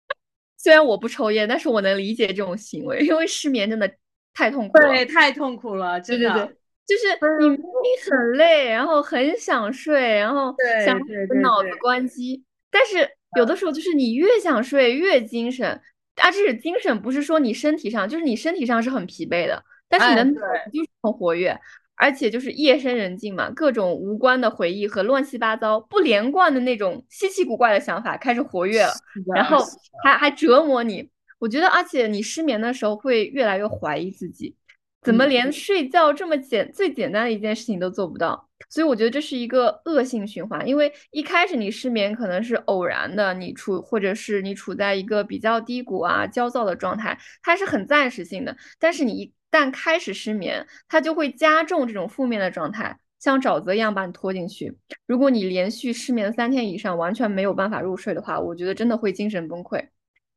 [0.58, 3.90] 虽然我不抽烟，但是我能理解这种行为，因为失眠真的
[4.34, 4.88] 太痛苦了。
[4.88, 6.30] 对，太痛苦了，真的。
[6.34, 6.56] 对对对，
[6.86, 10.54] 就是你明明很累，然后很想睡，然后
[10.84, 10.98] 想
[11.40, 15.80] 脑子关机，但是有的时候就是你越想睡越精神。
[16.16, 21.58] 啊，这是精神，不是说你身体上，就是你身体上是很疲惫的，但是你的脑子就是很活跃，
[21.96, 28.92] 而且就是夜深人静嘛，各种无关的回忆和乱七八糟、不连贯的那种稀奇古怪的想法开始活跃了，
[29.34, 29.64] 然后
[30.04, 31.08] 还还折磨你。
[31.38, 34.54] 我觉得，而且你失眠的时候会越来越怀疑自己。
[35.02, 38.48] 怎么连睡觉这么简最简单的一件事情都做不到？
[38.70, 40.66] 所以我觉得这是一个恶性循环。
[40.66, 48.56] 因为一开始你失眠可能是偶然的，你处或者是你处在一个比较低谷啊、焦躁的状态，它是很暂时性的。
[48.78, 54.72] 但是你一旦开始失眠，它就会加重这种负面的状态，像沼泽一样把你拖进去。
[55.06, 59.84] 如果你连续失眠三天以上，完全没有办法入睡的话，我觉得真的会精神崩溃。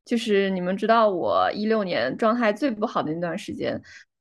[0.04, 3.80] 就是你们知道，我一六年状态最不好的那段时间。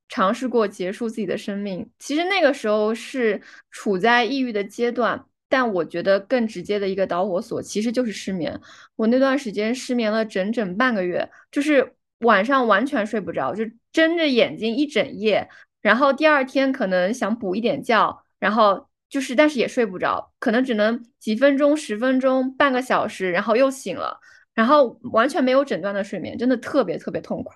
[0.09, 3.41] 尝试过结束自己的生命，其实那个时候是
[3.71, 8.61] 处在抑郁的阶段，但我觉得更直接的一个导火索其实就是失眠。
[8.97, 15.49] 我那段时间失眠了整整半个月，就是晚上完全睡不着，就睁着眼睛一整夜，
[15.83, 24.19] 然后第二天可能想补一点觉，然后就是但是也睡不着，可能只能几分钟、十分钟、半个小时，然后又醒了，
[24.55, 27.53] 然后完全没有诊断的睡眠，真的特别特别痛苦。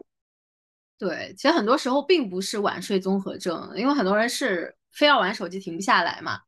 [0.98, 6.40] 对，其实很多时候并不是晚睡综合症，因为很多人是非要玩手机停不下来嘛。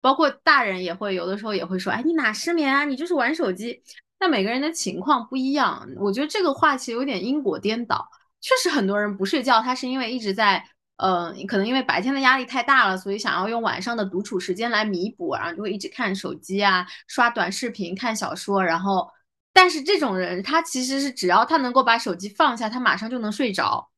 [0.00, 2.84] 包括大人也会有的时候也会说，哎，你哪失眠啊？
[2.84, 3.82] 你就是玩手机。
[4.18, 8.08] 但每个人的情况不一样，我觉得这个话其实有点因果颠倒。
[8.40, 10.64] 确实很多人不睡觉，他是因为一直在，
[10.96, 18.64] 呃，可能因为白天的压力太大了，所以想要用晚上的独处时间来弥补，然后就会一直看手机啊，刷短视频、看小说。
[18.64, 19.08] 然后，
[19.52, 23.90] 但是这种人他其实是只要他能够把手机放下，他马上就能睡着。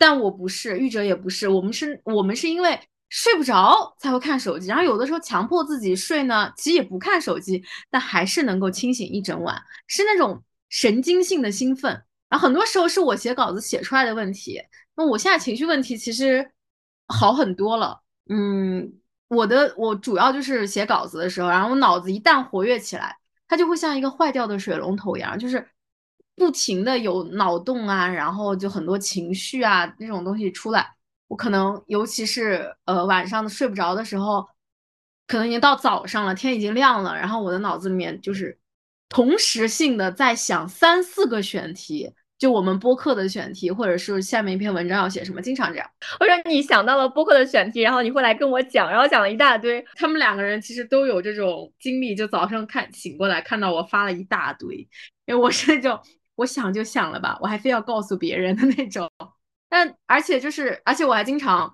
[0.00, 2.80] 但我不是，玉哲也不是，我们是，我们是因为。
[3.12, 11.90] 睡不着才会看手机，然后有的时候强迫自己睡呢，其实也不看手机，但还是能够清醒一整晚，是那种神经性的兴奋。
[12.28, 14.62] 然后很多时候是我写稿子写出来的问题。
[14.94, 16.52] 那我现在情绪问题其实
[17.08, 18.00] 好很多了。
[18.28, 18.92] 嗯，
[19.26, 23.16] 我的我主要就是写稿子的时候，然后我脑子一旦活跃起来，
[23.48, 25.66] 它就会像一个坏掉的水龙头一样，就是
[26.40, 30.90] 不停的有脑洞啊，然后就很多情绪啊那种东西出来。
[31.28, 34.48] 我可能，尤其是呃晚上睡不着的时候，
[35.26, 38.58] 可能已经到早上了，天已经亮了，然后我的脑子里面就是
[39.10, 45.86] 同时性的在想三四个选题，就我们播客的选题，或者是下面一篇文章要写什么，经常这样。
[46.18, 49.84] 或者你想到了播客的选题，然后你会来跟我讲，然后讲了一大堆。
[49.94, 54.88] 他们两个人其实都有这种经历，就早上看醒过来看到我发了一大堆，
[55.26, 56.00] 因为我是那种
[56.40, 59.10] 我想就想了吧，我还非要告诉别人的那种。
[59.68, 61.70] 但而且就是，而且我还经常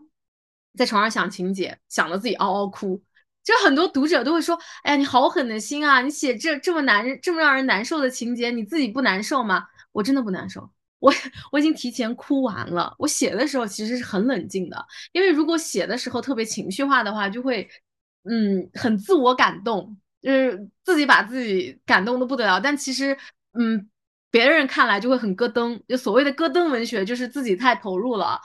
[0.76, 3.00] 在床上想情节，想的自己嗷嗷哭。
[3.44, 6.02] 就很多读者都会说：“哎呀，你好狠的心啊！
[6.02, 11.12] 你写这这么难、这么让人难受的情节，你自己不难受吗？”我真的不难受，我
[11.52, 12.92] 我已经提前哭完了。
[12.98, 17.68] 我写的时候其实是很冷静的，因为如果写的时候特别情绪化的话，就会
[18.24, 22.60] 嗯很自我感动，就是自己把自己感动的不得了。
[22.60, 23.16] 但其实
[23.56, 23.88] 嗯。
[24.30, 28.40] 别人看来就会很咯噔，就所谓的咯噔文学，就是自己太投入了。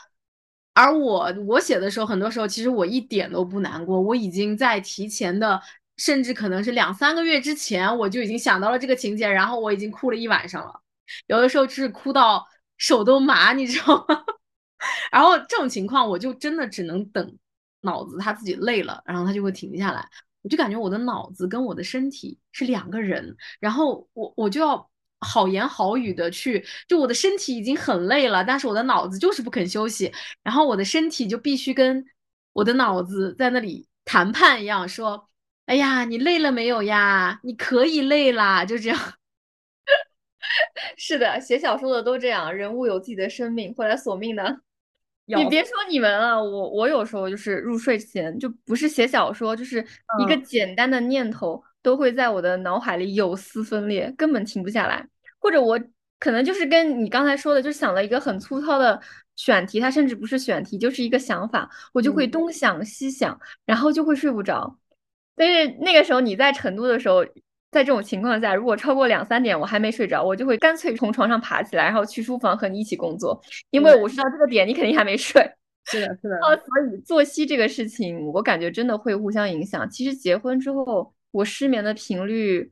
[0.73, 5.61] 而我我写的时候，很多时候其实我一点都不难过，我已经在提前的，
[5.97, 10.81] 甚至可能是两三个月之前，我就已经想到了这个情节，然后我已经哭了一晚上了。
[11.27, 14.23] 有的时候就是哭到手都麻，你知道吗？
[15.11, 17.37] 然后这种情况，我就真的只能等
[17.81, 20.07] 脑子他自己累了，然后他就会停下来。
[20.41, 24.89] 我就感觉我的脑子跟我的身体是两个人，然后我我就要。
[25.21, 30.11] 好言好语的去，就我的身体已经很累了，但是我的脑子就是不肯休息，
[30.43, 32.03] 然后我的身体就必须跟
[32.53, 35.29] 我的脑子在那里谈判一样，说
[35.67, 37.39] ：“哎呀，你累了没有呀？
[37.43, 38.99] 你可以累啦。”就这样。
[40.97, 44.61] 是的，写小说的都这样，人物有自己的生命，后来索命的。
[45.25, 49.85] 你别说你们了，我我有时候就是入睡前就不是写小说，就是
[50.19, 51.63] 一个简单的念头。
[51.81, 55.07] 都会在我的脑海里有丝分裂，根本停不下来。
[55.39, 55.79] 或者我
[56.19, 59.01] 可能就是跟你刚才说的，就想了一个很粗糙的
[59.35, 64.77] 选题，它甚至不是选题，就是一个想法，我就会东想西想，然后就会睡不着。
[65.35, 67.25] 但是那个时候你在成都的时候，
[67.71, 75.41] 在这种情况下，如果超过两三点我还没睡着，我就会干脆从床上爬起来，然后去书房和你一起工作，因为我知道这个点你肯定还没睡。
[75.85, 76.35] 是的，是的。
[76.35, 79.89] 哦， 所以作息这个事情，我感觉真的会互相影响。
[79.89, 81.11] 其实结婚之后。
[81.31, 82.71] 我失眠的频率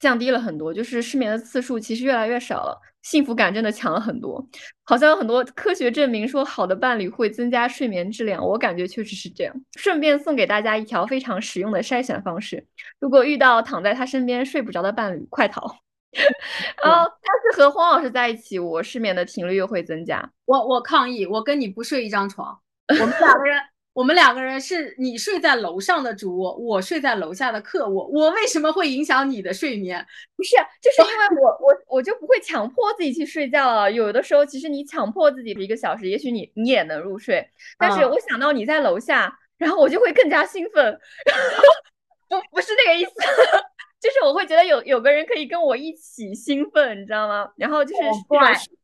[0.00, 4.46] 降低了很多，就是失眠的次数其实越来越少了，幸福感真的强了很多。
[4.84, 9.54] 好像有很多科学证明说，好的伴侣会增加睡眠质量，我感觉确实是这样。
[9.76, 12.66] 顺便送给大家一条非常实用的筛选方式：
[12.98, 15.76] 如果遇到躺在他身边睡不着的伴侣，快逃。
[16.82, 20.32] 然后，但是和黄老师在一起，我失眠的频率又会增加。
[20.46, 23.60] 我我抗议，我跟你不睡一张床，我们两个人。
[23.98, 28.06] 我们两个人是你睡在楼上的主卧，我睡在楼下的客卧。
[28.06, 30.06] 我为什么会影响你的睡眠？
[30.36, 33.90] 不是，就是因为我我我就不会强迫自己去睡觉了。
[33.90, 37.44] 有的时候，其实你强迫自己一个小时，也许你你也能入睡。
[37.76, 40.96] 但是我想到你在楼下，然后我就会更加兴奋。
[42.30, 43.10] 不不是那个意思，
[44.00, 47.50] 就是我会觉得有有个人可以跟我一起兴奋，你知道吗？
[47.56, 48.02] 然后就是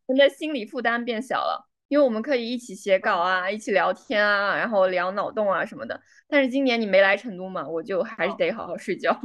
[0.07, 1.69] 人的心理负担变小了。
[1.95, 6.01] 因为我们可以一起写稿啊，一起聊天啊，然后聊脑洞啊什么的。
[6.27, 9.17] 但是今年你没来成都嘛，我就还是得好好睡觉。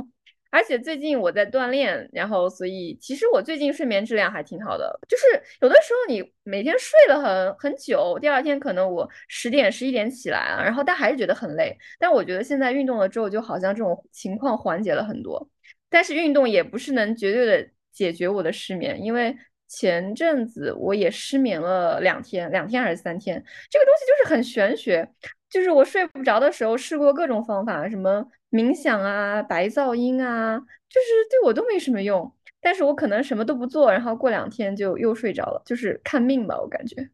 [0.51, 4.99] 而且最近我在锻炼，然后所以其实我最近睡眠质量还挺好的。
[5.07, 5.23] 就是
[5.61, 11.75] 有的时候你每天睡了很很久，第二天可能我十点十一点起来啊，然后但还是觉得很累。
[11.97, 15.49] 但我觉得现在运动了之后，就好像这种情况缓解了很多。
[15.89, 19.35] 但是运动也不是能绝对的解决我的失眠，因为。
[19.69, 23.41] 前阵子我也失眠了两天，两天还是三天？
[23.69, 25.09] 这个东西就是很玄学，
[25.49, 32.29] 就是我睡不着的时候试过各种方法，什么冥想啊、白噪音啊，就是对我都没什么用。
[32.61, 37.09] 但是我可能什么都不做，然后过两天就又睡着了，就是看命吧，我感觉。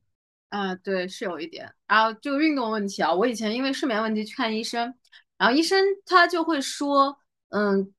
[0.50, 1.70] 啊，对，是有一点。
[1.88, 4.92] 然后这个运动问题啊，我以前因为睡眠问题去看医生，
[5.38, 7.16] 然后医生他就会说，
[7.50, 7.94] 嗯，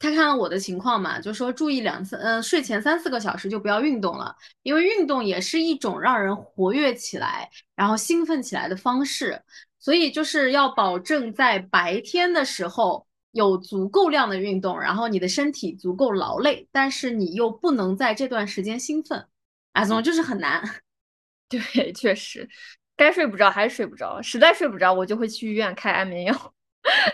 [0.00, 4.34] 他看我的情况嘛，就说注意两三，嗯，睡前三四个小时就不要运动了，
[4.64, 9.40] 因为运动也是一种让人活跃起来，然后兴奋起来的方式，
[9.78, 13.06] 所以就是要保证在白天的时候。
[13.32, 19.24] 有足够量的运动，然后你的身体足够劳累，但是你又不能在这段时间兴奋，
[19.72, 20.60] 啊，总之就是很难。
[21.48, 22.48] 对，确实，
[22.96, 26.54] 该睡不着还是睡不着，实在睡不着，我就会去医院开安眠药，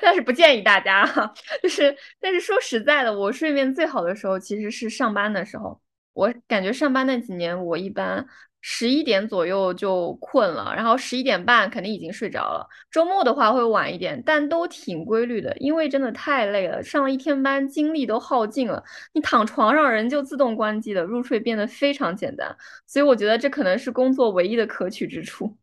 [0.02, 1.32] 但是不建议大家哈。
[1.62, 5.80] 就是，但是说实在的，我睡眠最好的时候其实是上班的时候，
[6.12, 8.26] 我感觉上班那几年我一般。
[8.68, 12.66] 十一点左右就困了，然后十一点半肯定已经睡着了。
[12.90, 18.82] 周末的话会晚一点，但都挺规律的，因为真的太累了，上了一天班，精力都耗尽了。
[19.12, 22.56] 你躺床上，人就自动关机了，入睡变得非常简单。
[22.88, 25.56] 所以我觉得这可能是工作唯一的可取之处。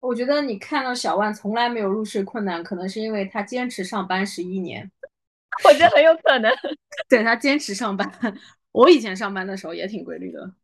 [0.00, 4.90] 我觉得你看到小万从来没有入睡困难，可能是因为他坚持上班十一年。
[5.64, 6.50] 我觉得很有可能，
[7.08, 8.10] 对他坚持上班。
[8.72, 10.54] 我以前上班的时候也挺规律的。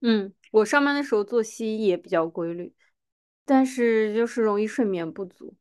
[0.00, 0.32] 嗯。
[0.54, 2.72] 我上班的时候作息也比较规律，
[3.44, 5.52] 但是就是容易睡眠不足，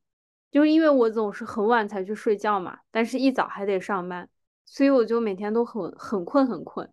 [0.51, 4.29] 就是因为我总是很晚才去睡觉嘛，但是一早还得上班，
[4.67, 6.87] 所以我就每天都很很困很困，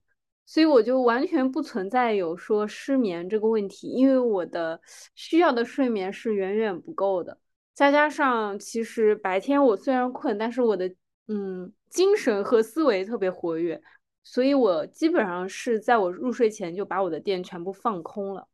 [0.51, 4.81] 所以我就完全不存在有说失眠这个问题，因为我的
[5.15, 7.39] 需要的睡眠是远远不够的，
[7.73, 10.93] 再加上其实白天我虽然困，但是我的
[11.29, 13.81] 嗯精神和思维特别活跃。
[14.25, 18.49] 所以我基本上是在我入睡前就把我的电全部放空了，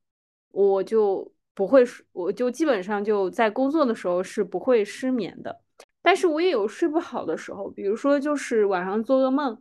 [0.51, 1.83] 我就不会，
[2.13, 5.63] 我就基本上就在工作的时候是不会失眠的。
[6.03, 9.59] 但是我也有睡不好的时候，比如说就是晚上做噩梦，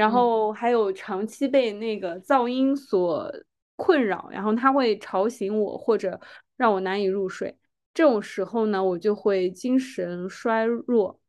[0.00, 3.30] 然后还有长期被那个噪音所
[3.76, 6.18] 困扰，然后它会吵醒我或者
[6.56, 7.54] 让我难以入睡。
[7.92, 11.20] 这种时候呢，我就会精神衰弱，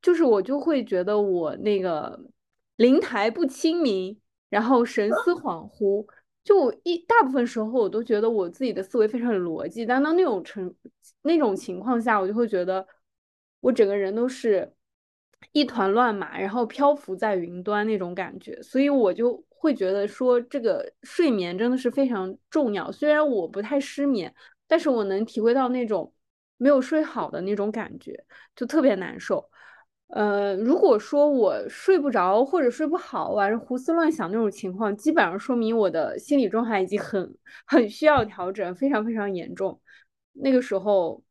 [0.00, 2.20] 就是我就会觉得我那个。
[2.76, 4.18] 灵台不清明，
[4.48, 6.04] 然后神思恍惚，
[6.42, 10.74] 就一大部分时候我都觉得我自己的思维非常有逻辑，但到那种成
[11.22, 12.84] 那种情况下，我就会觉得
[13.60, 14.72] 我整个人都是
[15.50, 22.90] 一团乱麻，然后漂浮在云端那种感觉，所以我就会觉得说这个睡眠真的是非常重要。
[22.92, 24.32] 虽然我不太失眠，
[24.66, 26.12] 但是我能体会到那种
[26.56, 28.24] 没有睡好的那种感觉，
[28.54, 29.48] 就特别难受。
[30.08, 37.34] 呃，如果说我睡不着或者睡不好，晚上胡思乱想那种情况，基本上说明我的心理状态已经很
[37.66, 39.80] 很需要调整，非常非常严重。
[40.34, 41.22] 那个时候，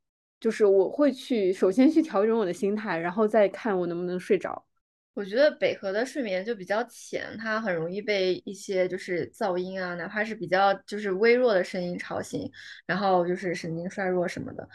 [0.41, 4.65] 就是我会去首先去调整我的心态，然后再看我能不能睡着。
[5.13, 12.49] 我觉得北河的睡眠就比较浅，它很容易被一些就是噪音啊，哪怕是比较就是微弱的声音吵醒，
[12.85, 14.67] 然后就是神经衰弱什么的。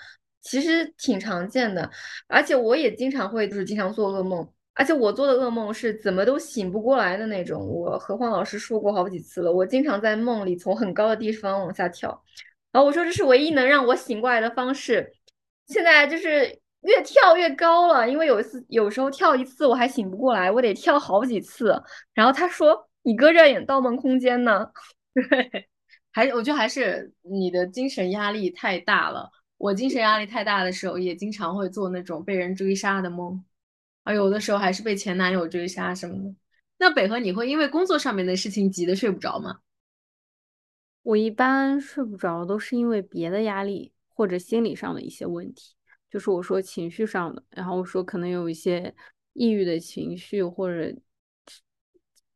[0.43, 1.91] 其实挺常见的，
[2.29, 7.67] 而且我也经常会就是经常做噩梦，而且我做的噩梦是怎么都醒不过来的那种。
[7.67, 12.23] 我何况老师说过好几次了，我经常在梦里从很高的地方往下跳，
[12.71, 15.16] 然后我说这是唯一能让我醒过来的方式。
[15.67, 21.81] 现在就是越跳越高了，因为有一次有时候跳一次我还醒不过来，我得跳好几次。
[22.15, 24.71] 然后他说你搁这演《盗梦空间》呢？
[25.15, 25.69] 对，
[26.13, 29.31] 还我觉得还是你的精神压力太大了。
[29.59, 33.43] 我精神压力太大的时候，也经常会做那种被人追杀的梦，
[34.05, 36.35] 啊有的时候还是被前男友追杀什么的。
[36.79, 39.61] 那北河，你会因为工作上面的事情急得睡不着吗？
[41.03, 45.75] 我一般睡不着都是因为别的压力或者心理上的一些问题，
[46.11, 48.95] 就是我说情绪上的，然后我说可能有一些
[49.35, 50.97] 抑郁的情绪或者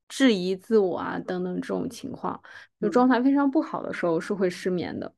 [0.06, 2.38] 质疑自我啊等等这种情况，
[2.78, 5.14] 就状态非常不好的时候是会失眠的。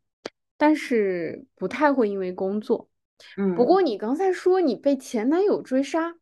[0.56, 2.88] 但是不太会因为工作，
[3.36, 3.56] 嗯。
[3.56, 6.14] 不过你刚才说你被前男友追杀，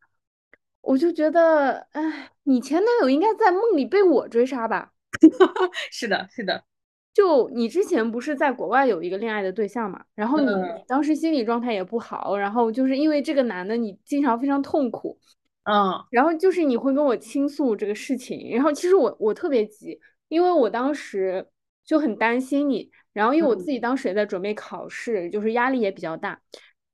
[0.80, 4.94] 我就觉得，哎，你前男友应该在梦里被我追杀吧？
[5.92, 6.64] 是的，是的。
[7.12, 10.04] 就你之前不是在国外有一个恋爱的对象嘛？
[10.14, 10.46] 然后你
[10.86, 15.18] 当时心理状态也不好，然后就是因为这个男的，你经常非常痛苦，
[15.64, 15.92] 嗯。
[16.10, 19.98] 然后就是你会跟我倾诉这个事情，然后其实我我特别急，
[20.28, 21.46] 因为我当时
[21.84, 22.90] 就很担心你。
[23.12, 26.40] 然后因为我自己当时也在准备考试，就是压力也比较大。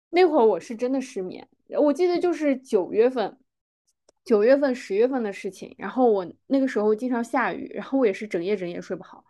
[0.08, 1.46] 那会儿我是真的失眠，
[1.78, 3.36] 我记得就是九月份、
[4.24, 5.74] 九月份、十月份的事情。
[5.76, 9.25] 然后我那个时候经常下雨，然后我也是整夜整夜睡不好。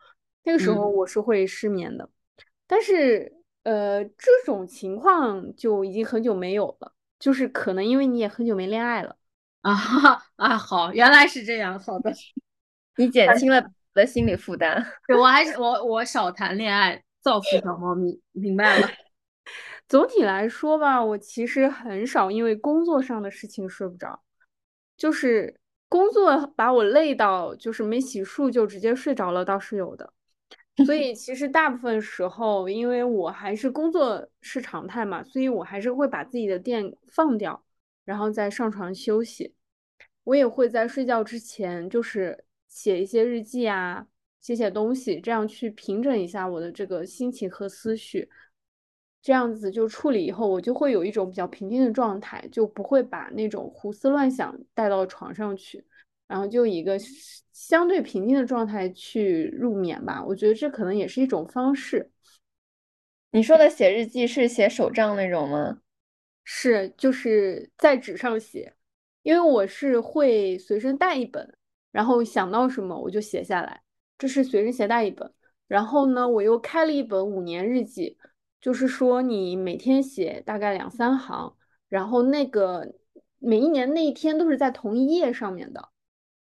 [0.47, 2.09] 那个时候我是会失眠的。
[2.67, 3.31] 但是
[3.65, 9.17] 呃，这种情况就已经很久没有了，就是可能因为你也很久没恋爱了
[9.63, 9.75] 啊
[10.37, 10.57] 啊！
[10.57, 11.79] 好，原来是这样。
[11.79, 12.13] 好的，
[12.97, 13.71] 你减轻了。
[13.93, 18.87] 的心理负担，对我还是我我少谈恋爱，造福小猫咪，明白了。
[19.89, 24.21] 总体来说吧，我其实很少因为工作上的事情睡不着，
[24.99, 30.13] 就是工作把我累到，就是没洗漱就直接睡着了，倒是有的。
[30.85, 37.65] 所以其实大部分时候，因为我还是工作是常态嘛，所以我还是会把自己的电放掉，
[38.05, 39.55] 然后再上床休息。
[40.25, 44.07] 我也会在睡觉之前，就是写一些日记啊，
[44.41, 48.29] 写写东西，这样去平整一下我的这个心情和思绪。
[49.23, 55.85] 这样子就处理以后，我就会有一种比较平静的状态，就不会把那种胡思乱想带到床上去，
[56.27, 56.99] 然后就以一个
[57.53, 60.25] 相对平静的状态去入眠吧。
[60.25, 62.11] 我觉得这可能也是一种方式。
[63.31, 65.79] 你说的写日记是写手账那种吗？
[66.45, 68.75] 是，就是在纸上写，
[69.23, 71.57] 因为我是会随身带一本，
[71.91, 73.83] 然后想到什么我就写下来，
[74.17, 75.33] 这是随身携带一本。
[75.67, 78.17] 然后呢，我又开了一本五年日记。
[78.59, 81.55] 就是说，你每天写大概两三行，
[81.89, 82.95] 然后那个
[83.39, 85.91] 每一年那一天都是在同一页上面的，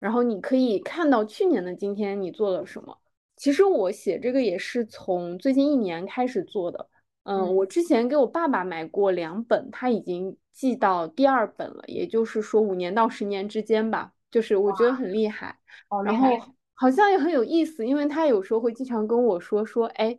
[0.06, 2.96] 然后你可以看到去年的今天你做了什么。
[3.36, 6.88] 其实我写这个也是从最近一年开始做的。
[7.24, 15.58] 嗯，我之前给我爸爸买过两本，他已经记到第二本了，也就是说五年到十年之间吧，就是我觉得很厉害。
[16.06, 16.30] 然后
[16.76, 20.16] 好像也很有意思，因为他有时候会经常跟我说说，哎，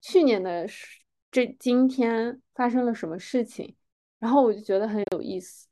[0.00, 0.64] 去年的。
[1.28, 3.74] 这今天发生了什么事情，
[4.18, 5.68] 然后我就觉得很有意思。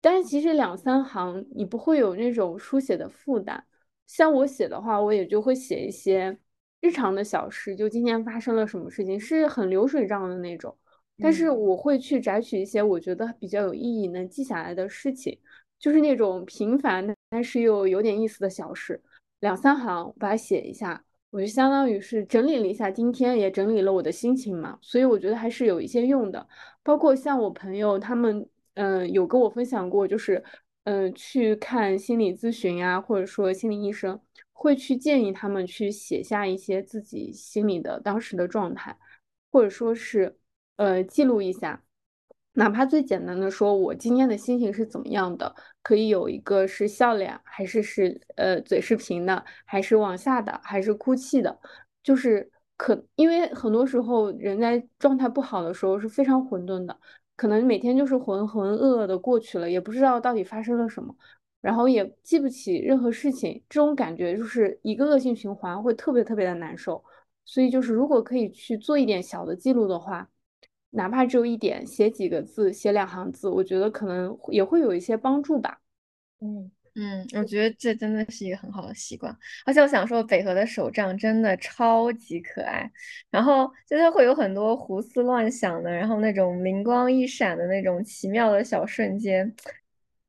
[0.00, 3.64] 但是其实两三行你不会有那种书写的负担。
[4.06, 6.36] 像我写的话，我也就会写一些
[6.80, 10.76] 日常的小事，就今天发生了什么事情，是很流水账的那种。
[11.22, 15.38] 但是我会去摘取一些我觉得比较有意义、能记下来的事情，
[15.78, 19.00] 就是那种平凡但是又有点意思的小事，
[19.40, 21.04] 两三行把它写一下。
[21.30, 26.44] 我就相当于是整理了一下今天，也整理了我的心情嘛，所以我觉得还是有一些用的。
[26.82, 28.44] 包括像我朋友他们，
[28.74, 30.42] 嗯，有跟我分享过，就是，
[30.84, 34.20] 嗯，去看心理咨询啊，或者说心理医生，
[34.52, 38.96] 会去建议他们去写下一些自己心里的当时的状态，
[39.50, 40.36] 或者说是，
[40.76, 41.82] 呃，记录一下。
[42.54, 51.56] 哪怕最简单的说，我今天的心情是怎么样的，可以有一个是笑脸，还是是呃嘴是平的，还是往下的，还是哭泣的，
[52.02, 56.98] 就是可，因为很多时候人在状态不好的时候是非常混沌的，
[57.40, 61.16] 可能每天就是浑浑噩噩的过去了，也不知道到底发生了什么，
[61.62, 67.02] 然后也记不起任何事情，这种感觉就是一个恶性循环，会特别特别的难受。
[67.46, 70.28] 所以就是如果可以去做一点小的记录的话。
[70.92, 75.80] 哪怕只有一点，写几个字，写两行字，我觉得可能也会有一些帮助吧。
[76.40, 79.34] 嗯嗯，我觉得这真的是一个很好的习惯。
[79.64, 82.90] 而且我想说，北河的手账真的超级可爱，
[83.30, 89.54] 然后就它会有很多胡思乱想的，然后那种灵光一闪的那种奇妙的小瞬间。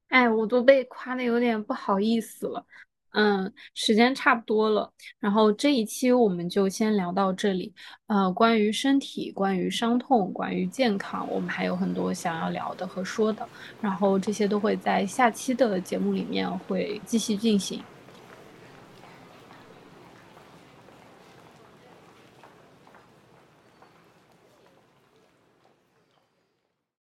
[0.10, 2.66] 哎，我都被夸的有点不好意思了。
[3.14, 7.74] 嗯，时间差不多了，然后这一期我们就先聊到这里。
[8.08, 13.48] 呃，关于身体，关于伤痛，关于健康，我们还有很多想要聊的和说的，
[13.80, 17.84] 然后这些都会在下期的节目里面会继续进行。